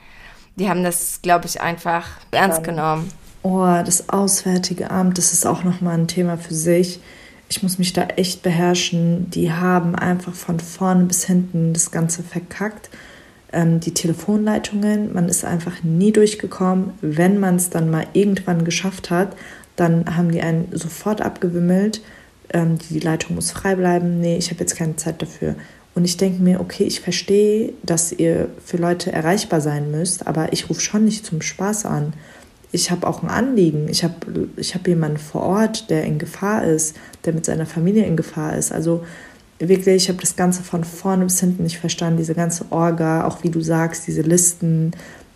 Die 0.55 0.69
haben 0.69 0.83
das, 0.83 1.21
glaube 1.21 1.45
ich, 1.45 1.61
einfach 1.61 2.07
ernst 2.31 2.63
genommen. 2.63 3.11
Oh, 3.43 3.81
das 3.83 4.09
Auswärtige 4.09 4.91
Amt, 4.91 5.17
das 5.17 5.33
ist 5.33 5.47
auch 5.47 5.63
nochmal 5.63 5.97
ein 5.97 6.07
Thema 6.07 6.37
für 6.37 6.53
sich 6.53 6.99
ich 7.51 7.61
muss 7.61 7.77
mich 7.77 7.91
da 7.91 8.03
echt 8.15 8.43
beherrschen. 8.43 9.29
Die 9.29 9.51
haben 9.51 9.93
einfach 9.95 10.33
von 10.33 10.59
vorne 10.59 11.03
bis 11.03 11.25
hinten 11.25 11.73
das 11.73 11.91
Ganze 11.91 12.23
verkackt. 12.23 12.89
Ähm, 13.51 13.81
die 13.81 13.93
Telefonleitungen, 13.93 15.13
man 15.13 15.27
ist 15.27 15.43
einfach 15.43 15.83
nie 15.83 16.13
durchgekommen. 16.13 16.93
Wenn 17.01 17.39
man 17.39 17.57
es 17.57 17.69
dann 17.69 17.91
mal 17.91 18.07
irgendwann 18.13 18.63
geschafft 18.63 19.11
hat, 19.11 19.35
dann 19.75 20.15
haben 20.15 20.31
die 20.31 20.41
einen 20.41 20.69
sofort 20.71 21.21
abgewimmelt. 21.21 22.01
Ähm, 22.53 22.77
die 22.89 22.99
Leitung 22.99 23.35
muss 23.35 23.51
frei 23.51 23.75
bleiben. 23.75 24.19
Nee, 24.19 24.37
ich 24.37 24.49
habe 24.49 24.59
jetzt 24.59 24.75
keine 24.75 24.95
Zeit 24.95 25.21
dafür. 25.21 25.55
Und 25.93 26.05
ich 26.05 26.17
denke 26.17 26.41
mir, 26.41 26.61
okay, 26.61 26.83
ich 26.83 27.01
verstehe, 27.01 27.73
dass 27.83 28.11
ihr 28.11 28.49
für 28.63 28.77
Leute 28.77 29.11
erreichbar 29.11 29.59
sein 29.59 29.91
müsst, 29.91 30.25
aber 30.25 30.53
ich 30.53 30.69
rufe 30.69 30.79
schon 30.79 31.03
nicht 31.05 31.25
zum 31.25 31.41
Spaß 31.41 31.85
an 31.85 32.13
ich 32.71 32.89
habe 32.89 33.07
auch 33.07 33.21
ein 33.21 33.29
Anliegen. 33.29 33.87
Ich 33.89 34.03
habe 34.03 34.49
ich 34.55 34.75
hab 34.75 34.87
jemanden 34.87 35.17
vor 35.17 35.43
Ort, 35.43 35.89
der 35.89 36.03
in 36.03 36.19
Gefahr 36.19 36.63
ist, 36.63 36.95
der 37.25 37.33
mit 37.33 37.45
seiner 37.45 37.65
Familie 37.65 38.05
in 38.05 38.15
Gefahr 38.15 38.55
ist. 38.55 38.71
Also 38.71 39.03
wirklich, 39.59 40.03
ich 40.03 40.09
habe 40.09 40.21
das 40.21 40.35
Ganze 40.35 40.63
von 40.63 40.83
vorne 40.83 41.25
bis 41.25 41.39
hinten 41.39 41.63
nicht 41.63 41.79
verstanden. 41.79 42.17
Diese 42.17 42.33
ganze 42.33 42.65
Orga, 42.71 43.25
auch 43.25 43.43
wie 43.43 43.49
du 43.49 43.61
sagst, 43.61 44.07
diese 44.07 44.21
Listen, 44.21 44.91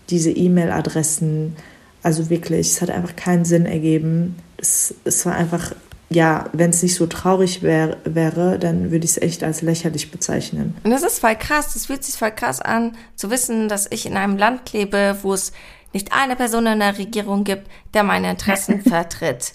diese 0.10 0.32
E-Mail-Adressen. 0.32 1.56
Also 2.01 2.30
wirklich, 2.30 2.67
es 2.67 2.82
hat 2.82 2.89
einfach 2.89 3.15
keinen 3.15 3.45
Sinn 3.45 3.65
ergeben. 3.65 4.36
Es, 4.58 4.95
es 5.04 5.25
war 5.25 5.36
einfach, 5.36 5.75
ja, 6.10 6.50
wenn 6.54 6.70
es 6.70 6.84
nicht 6.84 6.96
so 6.96 7.08
traurig 7.08 7.63
wär, 7.63 7.98
wäre, 8.04 8.60
dann 8.60 8.91
würde 8.91 9.06
ich 9.06 9.12
es 9.12 9.22
echt 9.22 9.44
als 9.44 9.62
lächerlich 9.62 10.12
bezeichnen. 10.12 10.76
Und 10.84 10.91
das 10.91 11.04
ist 11.04 11.20
voll 11.20 11.36
krass. 11.36 11.74
Das 11.74 11.88
fühlt 11.88 12.04
sich 12.04 12.15
voll 12.15 12.32
krass 12.32 12.62
an, 12.62 12.96
zu 13.15 13.32
wissen, 13.32 13.70
dass 13.70 13.89
ich 13.91 14.06
in 14.06 14.15
einem 14.15 14.38
Land 14.38 14.72
lebe, 14.74 15.18
wo 15.24 15.34
es 15.34 15.52
nicht 15.94 16.13
eine 16.13 16.36
Person 16.36 16.68
in 16.68 16.80
der 16.80 16.98
Regierung 16.98 17.44
gibt, 17.44 17.68
der 17.94 18.04
meine 18.04 18.30
Interessen 18.30 18.82
vertritt. 18.84 19.54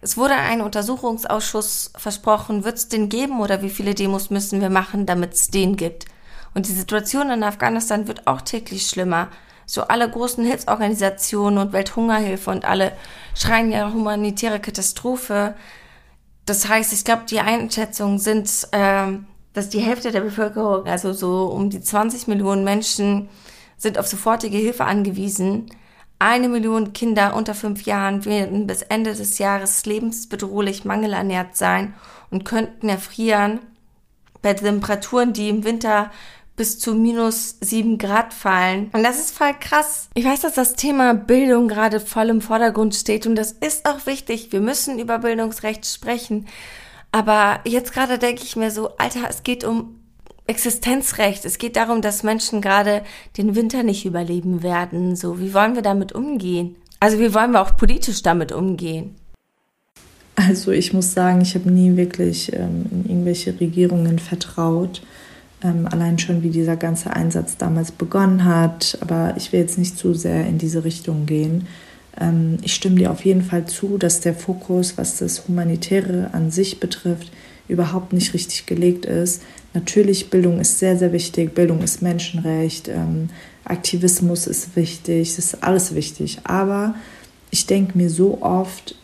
Es 0.00 0.16
wurde 0.16 0.34
ein 0.34 0.60
Untersuchungsausschuss 0.60 1.92
versprochen. 1.96 2.64
Wird 2.64 2.76
es 2.76 2.88
den 2.88 3.08
geben 3.08 3.40
oder 3.40 3.62
wie 3.62 3.70
viele 3.70 3.94
Demos 3.94 4.30
müssen 4.30 4.60
wir 4.60 4.70
machen, 4.70 5.06
damit 5.06 5.34
es 5.34 5.48
den 5.48 5.76
gibt? 5.76 6.04
Und 6.54 6.68
die 6.68 6.72
Situation 6.72 7.30
in 7.30 7.42
Afghanistan 7.42 8.06
wird 8.06 8.26
auch 8.26 8.40
täglich 8.40 8.86
schlimmer. 8.86 9.28
So 9.66 9.82
alle 9.82 10.08
großen 10.08 10.44
Hilfsorganisationen 10.44 11.58
und 11.58 11.72
Welthungerhilfe 11.72 12.50
und 12.50 12.64
alle 12.64 12.92
schreien 13.34 13.72
ja 13.72 13.92
humanitäre 13.92 14.60
Katastrophe. 14.60 15.54
Das 16.48 16.66
heißt, 16.66 16.94
ich 16.94 17.04
glaube, 17.04 17.24
die 17.28 17.40
Einschätzungen 17.40 18.18
sind, 18.18 18.68
äh, 18.72 19.18
dass 19.52 19.68
die 19.68 19.80
Hälfte 19.80 20.12
der 20.12 20.22
Bevölkerung, 20.22 20.86
also 20.86 21.12
so 21.12 21.44
um 21.46 21.68
die 21.68 21.82
20 21.82 22.26
Millionen 22.26 22.64
Menschen, 22.64 23.28
sind 23.76 23.98
auf 23.98 24.06
sofortige 24.06 24.56
Hilfe 24.56 24.86
angewiesen. 24.86 25.66
Eine 26.18 26.48
Million 26.48 26.94
Kinder 26.94 27.36
unter 27.36 27.54
fünf 27.54 27.82
Jahren 27.82 28.24
werden 28.24 28.66
bis 28.66 28.80
Ende 28.80 29.14
des 29.14 29.36
Jahres 29.36 29.84
lebensbedrohlich 29.84 30.86
mangelernährt 30.86 31.54
sein 31.54 31.92
und 32.30 32.46
könnten 32.46 32.88
erfrieren 32.88 33.60
bei 34.40 34.54
Temperaturen, 34.54 35.34
die 35.34 35.50
im 35.50 35.64
Winter 35.64 36.10
bis 36.58 36.78
zu 36.78 36.94
minus 36.94 37.56
sieben 37.62 37.96
Grad 37.96 38.34
fallen. 38.34 38.90
Und 38.92 39.02
das 39.02 39.18
ist 39.18 39.30
voll 39.30 39.54
krass. 39.58 40.10
Ich 40.14 40.26
weiß, 40.26 40.42
dass 40.42 40.54
das 40.54 40.74
Thema 40.74 41.14
Bildung 41.14 41.68
gerade 41.68 42.00
voll 42.00 42.28
im 42.28 42.42
Vordergrund 42.42 42.94
steht 42.94 43.26
und 43.26 43.36
das 43.36 43.52
ist 43.52 43.88
auch 43.88 44.04
wichtig. 44.04 44.52
Wir 44.52 44.60
müssen 44.60 44.98
über 44.98 45.20
Bildungsrecht 45.20 45.86
sprechen. 45.86 46.46
Aber 47.12 47.60
jetzt 47.64 47.94
gerade 47.94 48.18
denke 48.18 48.42
ich 48.42 48.56
mir 48.56 48.70
so, 48.70 48.96
Alter, 48.98 49.20
es 49.30 49.42
geht 49.42 49.64
um 49.64 49.94
Existenzrecht. 50.46 51.44
Es 51.44 51.58
geht 51.58 51.76
darum, 51.76 52.02
dass 52.02 52.22
Menschen 52.22 52.60
gerade 52.60 53.02
den 53.36 53.54
Winter 53.54 53.82
nicht 53.82 54.04
überleben 54.04 54.62
werden. 54.62 55.14
So, 55.14 55.38
wie 55.38 55.54
wollen 55.54 55.74
wir 55.74 55.82
damit 55.82 56.12
umgehen? 56.12 56.76
Also, 57.00 57.18
wie 57.20 57.32
wollen 57.34 57.52
wir 57.52 57.60
auch 57.60 57.76
politisch 57.76 58.22
damit 58.22 58.50
umgehen? 58.50 59.14
Also, 60.34 60.70
ich 60.72 60.92
muss 60.92 61.12
sagen, 61.12 61.40
ich 61.42 61.54
habe 61.54 61.70
nie 61.70 61.96
wirklich 61.96 62.52
ähm, 62.52 62.86
in 62.90 63.04
irgendwelche 63.08 63.58
Regierungen 63.60 64.18
vertraut. 64.18 65.02
Ähm, 65.62 65.88
allein 65.90 66.18
schon, 66.18 66.42
wie 66.44 66.50
dieser 66.50 66.76
ganze 66.76 67.14
Einsatz 67.14 67.56
damals 67.56 67.90
begonnen 67.90 68.44
hat. 68.44 68.98
Aber 69.00 69.34
ich 69.36 69.52
will 69.52 69.60
jetzt 69.60 69.78
nicht 69.78 69.98
zu 69.98 70.14
sehr 70.14 70.46
in 70.46 70.58
diese 70.58 70.84
Richtung 70.84 71.26
gehen. 71.26 71.66
Ähm, 72.20 72.58
ich 72.62 72.74
stimme 72.74 72.96
dir 72.96 73.10
auf 73.10 73.24
jeden 73.24 73.42
Fall 73.42 73.66
zu, 73.66 73.98
dass 73.98 74.20
der 74.20 74.34
Fokus, 74.34 74.96
was 74.96 75.18
das 75.18 75.48
Humanitäre 75.48 76.30
an 76.32 76.50
sich 76.50 76.80
betrifft, 76.80 77.32
überhaupt 77.66 78.12
nicht 78.12 78.34
richtig 78.34 78.66
gelegt 78.66 79.04
ist. 79.04 79.42
Natürlich, 79.74 80.30
Bildung 80.30 80.60
ist 80.60 80.78
sehr, 80.78 80.96
sehr 80.96 81.12
wichtig. 81.12 81.54
Bildung 81.54 81.82
ist 81.82 82.02
Menschenrecht. 82.02 82.88
Ähm, 82.88 83.28
Aktivismus 83.64 84.46
ist 84.46 84.76
wichtig. 84.76 85.34
Das 85.36 85.52
ist 85.52 85.62
alles 85.62 85.94
wichtig. 85.94 86.38
Aber 86.44 86.94
ich 87.50 87.66
denke 87.66 87.98
mir 87.98 88.10
so 88.10 88.42
oft, 88.42 88.94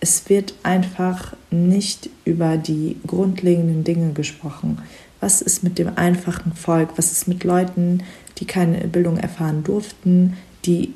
es 0.00 0.28
wird 0.28 0.54
einfach 0.62 1.36
nicht 1.50 2.10
über 2.24 2.56
die 2.56 2.96
grundlegenden 3.06 3.84
Dinge 3.84 4.12
gesprochen. 4.12 4.78
Was 5.22 5.40
ist 5.40 5.62
mit 5.62 5.78
dem 5.78 5.96
einfachen 5.96 6.52
Volk? 6.52 6.90
Was 6.96 7.12
ist 7.12 7.28
mit 7.28 7.44
Leuten, 7.44 8.02
die 8.38 8.44
keine 8.44 8.88
Bildung 8.88 9.18
erfahren 9.18 9.62
durften? 9.62 10.36
Die, 10.64 10.92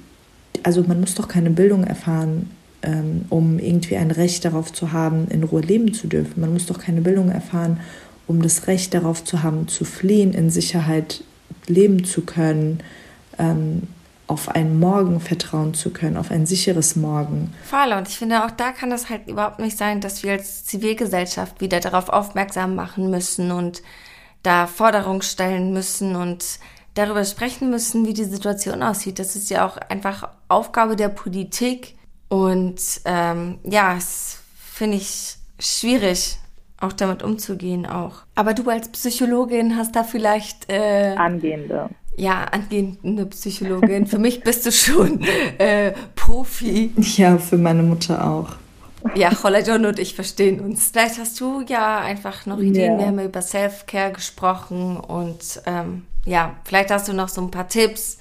also 0.65 0.83
man 0.83 0.99
muss 0.99 1.15
doch 1.15 1.29
keine 1.29 1.51
Bildung 1.51 1.85
erfahren, 1.85 2.51
ähm, 2.83 3.27
um 3.31 3.61
irgendwie 3.61 3.97
ein 3.97 4.11
Recht 4.11 4.45
darauf 4.45 4.73
zu 4.73 4.91
haben, 4.91 5.29
in 5.29 5.45
Ruhe 5.45 5.61
leben 5.61 5.95
zu 5.95 6.09
dürfen. 6.09 6.41
Man 6.41 6.53
muss 6.53 6.67
doch 6.67 6.81
keine 6.81 7.03
Bildung 7.03 7.31
erfahren, 7.31 7.79
um 8.27 8.43
das 8.43 8.67
Recht 8.67 8.95
darauf 8.95 9.23
zu 9.23 9.45
haben, 9.45 9.69
zu 9.69 9.85
fliehen, 9.85 10.35
in 10.35 10.51
Sicherheit 10.51 11.23
leben 11.69 12.05
zu 12.05 12.23
können, 12.23 12.81
ähm, 13.39 13.85
auf 14.27 14.49
einen 14.49 14.81
Morgen 14.81 15.21
vertrauen 15.21 15.73
zu 15.75 15.91
können, 15.91 16.17
auf 16.17 16.33
ein 16.33 16.47
sicheres 16.47 16.97
Morgen. 16.97 17.53
Voll, 17.63 17.93
und 17.97 18.09
ich 18.09 18.19
finde, 18.19 18.45
auch 18.45 18.51
da 18.51 18.73
kann 18.73 18.91
es 18.91 19.09
halt 19.09 19.29
überhaupt 19.29 19.61
nicht 19.61 19.79
sein, 19.79 20.01
dass 20.01 20.25
wir 20.25 20.33
als 20.33 20.65
Zivilgesellschaft 20.65 21.61
wieder 21.61 21.79
darauf 21.79 22.09
aufmerksam 22.09 22.75
machen 22.75 23.09
müssen 23.09 23.53
und 23.53 23.83
da 24.47 24.69
Forderungen 24.69 25.23
stellen 25.23 25.73
müssen 25.73 26.15
und 26.15 26.61
darüber 26.95 27.25
sprechen 27.25 27.69
müssen, 27.69 28.07
wie 28.07 28.15
die 28.15 28.25
Situation 28.25 28.83
aussieht. 28.83 29.19
Das 29.19 29.35
ist 29.35 29.51
ja 29.51 29.67
auch 29.67 29.77
einfach 29.77 30.29
Aufgabe 30.49 30.95
der 30.95 31.09
Politik. 31.09 31.97
Und 32.29 32.81
ähm, 33.05 33.59
ja, 33.65 33.97
es 33.97 34.39
finde 34.57 34.99
ich 34.99 35.37
schwierig, 35.59 36.39
auch 36.81 36.93
damit 36.93 37.23
umzugehen 37.23 37.87
auch. 37.87 38.23
Aber 38.35 38.55
du 38.55 38.69
als 38.71 38.89
Psychologin 38.89 39.77
hast 39.77 39.97
da 39.97 40.05
vielleicht 40.05 40.71
äh, 40.71 41.15
angehende. 41.17 41.91
Ja, 42.17 42.45
angehende 42.45 43.27
Psychologin. 43.27 44.07
für 44.07 44.19
mich 44.19 44.43
bist 44.43 44.65
du 44.65 44.73
schon 44.73 45.23
äh, 45.59 45.93
Profi. 46.15 46.93
Ja, 46.97 47.37
für 47.39 47.59
meine 47.59 47.83
Mutter 47.83 48.25
auch. 48.25 48.57
Ja, 49.15 49.31
John 49.67 49.87
und 49.87 49.99
ich 49.99 50.15
verstehen 50.15 50.61
uns. 50.61 50.91
Vielleicht 50.93 51.19
hast 51.19 51.41
du 51.41 51.63
ja 51.67 52.01
einfach 52.01 52.47
noch 52.47 52.59
Ideen. 52.59 52.93
Ja. 52.93 52.99
Wir 52.99 53.07
haben 53.07 53.19
über 53.19 53.43
Self-Care 53.43 54.13
gesprochen 54.13 54.97
und 54.97 55.61
ähm, 55.67 56.03
ja, 56.25 56.57
vielleicht 56.65 56.91
hast 56.91 57.09
du 57.09 57.13
noch 57.13 57.29
so 57.29 57.41
ein 57.41 57.51
paar 57.51 57.69
Tipps, 57.69 58.19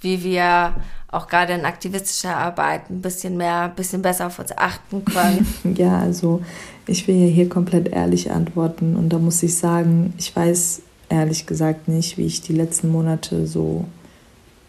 wie 0.00 0.22
wir 0.22 0.74
auch 1.10 1.26
gerade 1.26 1.54
in 1.54 1.64
aktivistischer 1.64 2.36
Arbeit 2.36 2.90
ein 2.90 3.00
bisschen 3.00 3.36
mehr, 3.36 3.62
ein 3.62 3.74
bisschen 3.74 4.02
besser 4.02 4.26
auf 4.26 4.38
uns 4.38 4.56
achten 4.56 5.04
können. 5.04 5.46
ja, 5.76 5.98
also 5.98 6.42
ich 6.86 7.08
will 7.08 7.16
ja 7.16 7.26
hier 7.26 7.48
komplett 7.48 7.88
ehrlich 7.88 8.30
antworten 8.30 8.94
und 8.94 9.08
da 9.08 9.18
muss 9.18 9.42
ich 9.42 9.56
sagen, 9.56 10.12
ich 10.18 10.34
weiß 10.34 10.82
ehrlich 11.08 11.46
gesagt 11.46 11.88
nicht, 11.88 12.18
wie 12.18 12.26
ich 12.26 12.42
die 12.42 12.52
letzten 12.52 12.90
Monate 12.90 13.46
so 13.46 13.86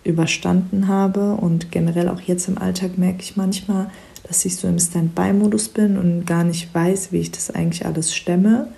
überstanden 0.06 0.88
habe 0.88 1.34
und 1.34 1.72
generell 1.72 2.08
auch 2.08 2.22
jetzt 2.22 2.48
im 2.48 2.58
Alltag 2.58 2.98
merke 2.98 3.22
ich 3.22 3.36
manchmal, 3.36 3.92
dass 4.30 4.46
ich 4.46 4.56
so 4.56 4.68
im 4.68 4.80
Standby-Modus 4.80 5.70
bin 5.70 5.98
und 5.98 6.26
gar 6.26 6.44
nicht 6.44 6.74
weiß, 6.74 7.12
wie 7.12 7.18
ich 7.18 7.32
das 7.32 7.50
eigentlich 7.52 7.86
alles 7.86 8.16
stemme. 8.16 8.70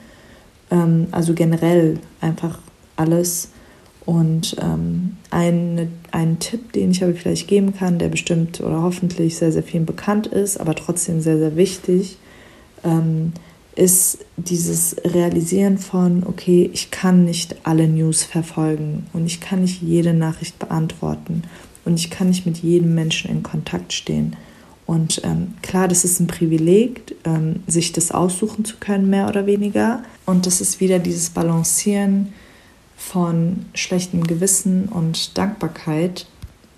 Ähm, 0.72 1.08
also 1.12 1.34
generell 1.34 1.99
einfach 2.22 2.60
alles 2.95 3.49
und 4.06 4.56
ähm, 4.60 5.18
ein, 5.30 5.91
ein 6.12 6.39
Tipp, 6.39 6.72
den 6.72 6.91
ich 6.91 7.04
aber 7.04 7.14
vielleicht 7.14 7.47
geben 7.47 7.76
kann, 7.76 7.99
der 7.99 8.08
bestimmt 8.08 8.62
oder 8.62 8.82
hoffentlich 8.82 9.38
sehr, 9.38 9.52
sehr 9.52 9.62
vielen 9.62 9.86
bekannt 9.86 10.26
ist, 10.26 10.58
aber 10.58 10.74
trotzdem 10.74 11.22
sehr, 11.22 11.38
sehr 11.38 11.56
wichtig, 11.56 12.18
ähm, 12.84 13.34
ist 13.76 14.20
dieses 14.38 14.95
Realisieren 15.06 15.78
von, 15.78 16.24
okay, 16.26 16.70
ich 16.74 16.91
kann 16.91 17.26
nicht 17.26 17.58
alle 17.64 17.88
News 17.88 18.24
verfolgen 18.24 19.06
und 19.14 19.26
ich 19.26 19.39
kann 19.39 19.62
nicht 19.62 19.82
jede 19.82 20.14
Nachricht 20.14 20.60
beantworten 20.60 21.43
und 21.86 21.99
ich 21.99 22.10
kann 22.10 22.30
nicht 22.30 22.45
mit 22.45 22.58
jedem 22.58 22.95
Menschen 22.95 23.30
in 23.30 23.43
Kontakt 23.43 23.93
stehen. 23.93 24.36
Und 24.86 25.22
ähm, 25.24 25.54
klar, 25.62 25.88
das 25.88 26.04
ist 26.04 26.20
ein 26.20 26.28
Privileg, 26.28 27.16
ähm, 27.24 27.64
sich 27.68 27.92
das 27.92 28.12
aussuchen 28.12 28.66
zu 28.66 28.78
können, 28.80 29.10
mehr 29.10 29.28
oder 29.28 29.46
weniger. 29.46 30.04
Und 30.26 30.46
das 30.46 30.60
ist 30.60 30.80
wieder 30.80 31.00
dieses 31.00 31.30
Balancieren 31.30 32.34
von 32.98 33.66
schlechtem 33.74 34.24
Gewissen 34.26 34.90
und 34.90 35.38
Dankbarkeit. 35.38 36.26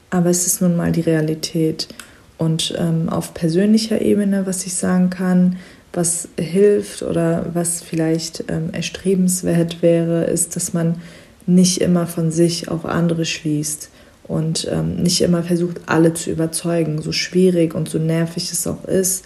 Aber 0.09 0.29
es 0.29 0.45
ist 0.45 0.61
nun 0.61 0.75
mal 0.75 0.91
die 0.91 1.01
Realität. 1.01 1.87
Und 2.37 2.75
ähm, 2.77 3.09
auf 3.09 3.33
persönlicher 3.33 4.01
Ebene, 4.01 4.45
was 4.45 4.65
ich 4.65 4.75
sagen 4.75 5.09
kann, 5.09 5.57
was 5.91 6.27
hilft 6.37 7.03
oder 7.03 7.51
was 7.53 7.81
vielleicht 7.81 8.45
ähm, 8.47 8.69
erstrebenswert 8.73 9.81
wäre, 9.81 10.25
ist, 10.25 10.55
dass 10.55 10.73
man 10.73 11.01
nicht 11.45 11.81
immer 11.81 12.07
von 12.07 12.31
sich 12.31 12.69
auf 12.69 12.85
andere 12.85 13.25
schließt 13.25 13.89
und 14.27 14.67
ähm, 14.71 14.97
nicht 14.97 15.21
immer 15.21 15.43
versucht, 15.43 15.81
alle 15.85 16.13
zu 16.13 16.31
überzeugen, 16.31 17.01
so 17.01 17.11
schwierig 17.11 17.75
und 17.75 17.89
so 17.89 17.99
nervig 17.99 18.51
es 18.51 18.65
auch 18.67 18.85
ist. 18.85 19.25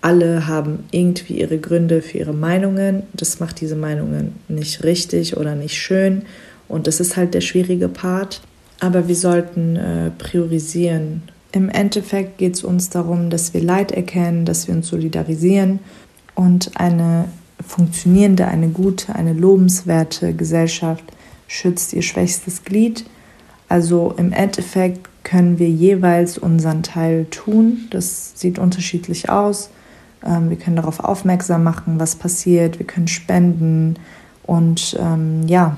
Alle 0.00 0.46
haben 0.46 0.84
irgendwie 0.92 1.40
ihre 1.40 1.58
Gründe 1.58 2.00
für 2.00 2.18
ihre 2.18 2.32
Meinungen. 2.32 3.02
Das 3.12 3.38
macht 3.38 3.60
diese 3.60 3.76
Meinungen 3.76 4.36
nicht 4.48 4.82
richtig 4.82 5.36
oder 5.36 5.54
nicht 5.54 5.76
schön. 5.76 6.22
Und 6.68 6.86
das 6.86 7.00
ist 7.00 7.16
halt 7.16 7.34
der 7.34 7.42
schwierige 7.42 7.88
Part. 7.88 8.40
Aber 8.78 9.08
wir 9.08 9.16
sollten 9.16 9.76
äh, 9.76 10.10
priorisieren. 10.16 11.22
Im 11.52 11.68
Endeffekt 11.68 12.38
geht 12.38 12.54
es 12.54 12.64
uns 12.64 12.88
darum, 12.88 13.28
dass 13.28 13.52
wir 13.52 13.62
Leid 13.62 13.92
erkennen, 13.92 14.46
dass 14.46 14.68
wir 14.68 14.74
uns 14.74 14.88
solidarisieren 14.88 15.80
und 16.34 16.70
eine 16.76 17.26
funktionierende, 17.66 18.46
eine 18.46 18.68
gute, 18.68 19.14
eine 19.14 19.34
lobenswerte 19.34 20.32
Gesellschaft 20.32 21.04
schützt 21.48 21.92
ihr 21.92 22.02
schwächstes 22.02 22.64
Glied. 22.64 23.04
Also 23.70 24.12
im 24.16 24.32
Endeffekt 24.32 25.08
können 25.22 25.60
wir 25.60 25.70
jeweils 25.70 26.38
unseren 26.38 26.82
Teil 26.82 27.26
tun. 27.26 27.86
Das 27.90 28.32
sieht 28.34 28.58
unterschiedlich 28.58 29.30
aus. 29.30 29.70
Ähm, 30.26 30.50
wir 30.50 30.56
können 30.56 30.74
darauf 30.74 30.98
aufmerksam 30.98 31.62
machen, 31.62 32.00
was 32.00 32.16
passiert. 32.16 32.80
Wir 32.80 32.86
können 32.86 33.06
spenden. 33.06 33.94
Und 34.42 34.98
ähm, 35.00 35.46
ja, 35.46 35.76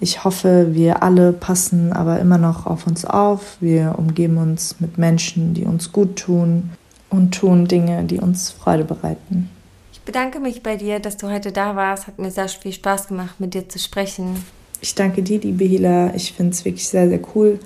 ich 0.00 0.24
hoffe, 0.24 0.74
wir 0.74 1.04
alle 1.04 1.32
passen 1.32 1.92
aber 1.92 2.18
immer 2.18 2.38
noch 2.38 2.66
auf 2.66 2.88
uns 2.88 3.04
auf. 3.04 3.56
Wir 3.60 3.94
umgeben 3.98 4.38
uns 4.38 4.80
mit 4.80 4.98
Menschen, 4.98 5.54
die 5.54 5.62
uns 5.62 5.92
gut 5.92 6.16
tun 6.16 6.70
und 7.08 7.32
tun 7.32 7.68
Dinge, 7.68 8.02
die 8.02 8.18
uns 8.18 8.50
Freude 8.50 8.82
bereiten. 8.82 9.48
Ich 9.92 10.00
bedanke 10.00 10.40
mich 10.40 10.64
bei 10.64 10.74
dir, 10.74 10.98
dass 10.98 11.18
du 11.18 11.30
heute 11.30 11.52
da 11.52 11.76
warst. 11.76 12.08
Hat 12.08 12.18
mir 12.18 12.32
sehr 12.32 12.48
viel 12.48 12.72
Spaß 12.72 13.06
gemacht, 13.06 13.38
mit 13.38 13.54
dir 13.54 13.68
zu 13.68 13.78
sprechen. 13.78 14.44
Ich 14.82 14.96
danke 14.96 15.22
dir, 15.22 15.38
liebe 15.38 15.64
Hila. 15.64 16.12
Ich 16.16 16.32
finde 16.32 16.50
es 16.50 16.64
wirklich 16.64 16.88
sehr, 16.88 17.08
sehr 17.08 17.20
cool, 17.36 17.60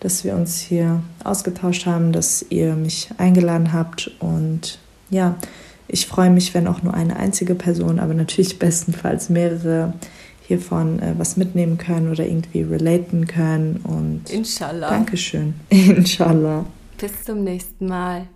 dass 0.00 0.22
wir 0.22 0.34
uns 0.34 0.60
hier 0.60 1.02
ausgetauscht 1.24 1.86
haben, 1.86 2.12
dass 2.12 2.44
ihr 2.50 2.74
mich 2.74 3.08
eingeladen 3.16 3.72
habt. 3.72 4.10
Und 4.20 4.78
ja, 5.08 5.38
ich 5.88 6.06
freue 6.06 6.28
mich, 6.28 6.52
wenn 6.52 6.68
auch 6.68 6.82
nur 6.82 6.92
eine 6.92 7.16
einzige 7.16 7.54
Person, 7.54 7.98
aber 7.98 8.12
natürlich 8.12 8.58
bestenfalls 8.58 9.30
mehrere 9.30 9.94
hiervon 10.46 11.00
äh, 11.00 11.14
was 11.16 11.38
mitnehmen 11.38 11.78
können 11.78 12.10
oder 12.10 12.26
irgendwie 12.26 12.62
relaten 12.62 13.26
können. 13.26 13.80
Und 13.84 14.28
Inshallah. 14.28 14.90
Dankeschön. 14.90 15.54
Inshallah. 15.70 16.66
Bis 16.98 17.24
zum 17.24 17.44
nächsten 17.44 17.86
Mal. 17.86 18.28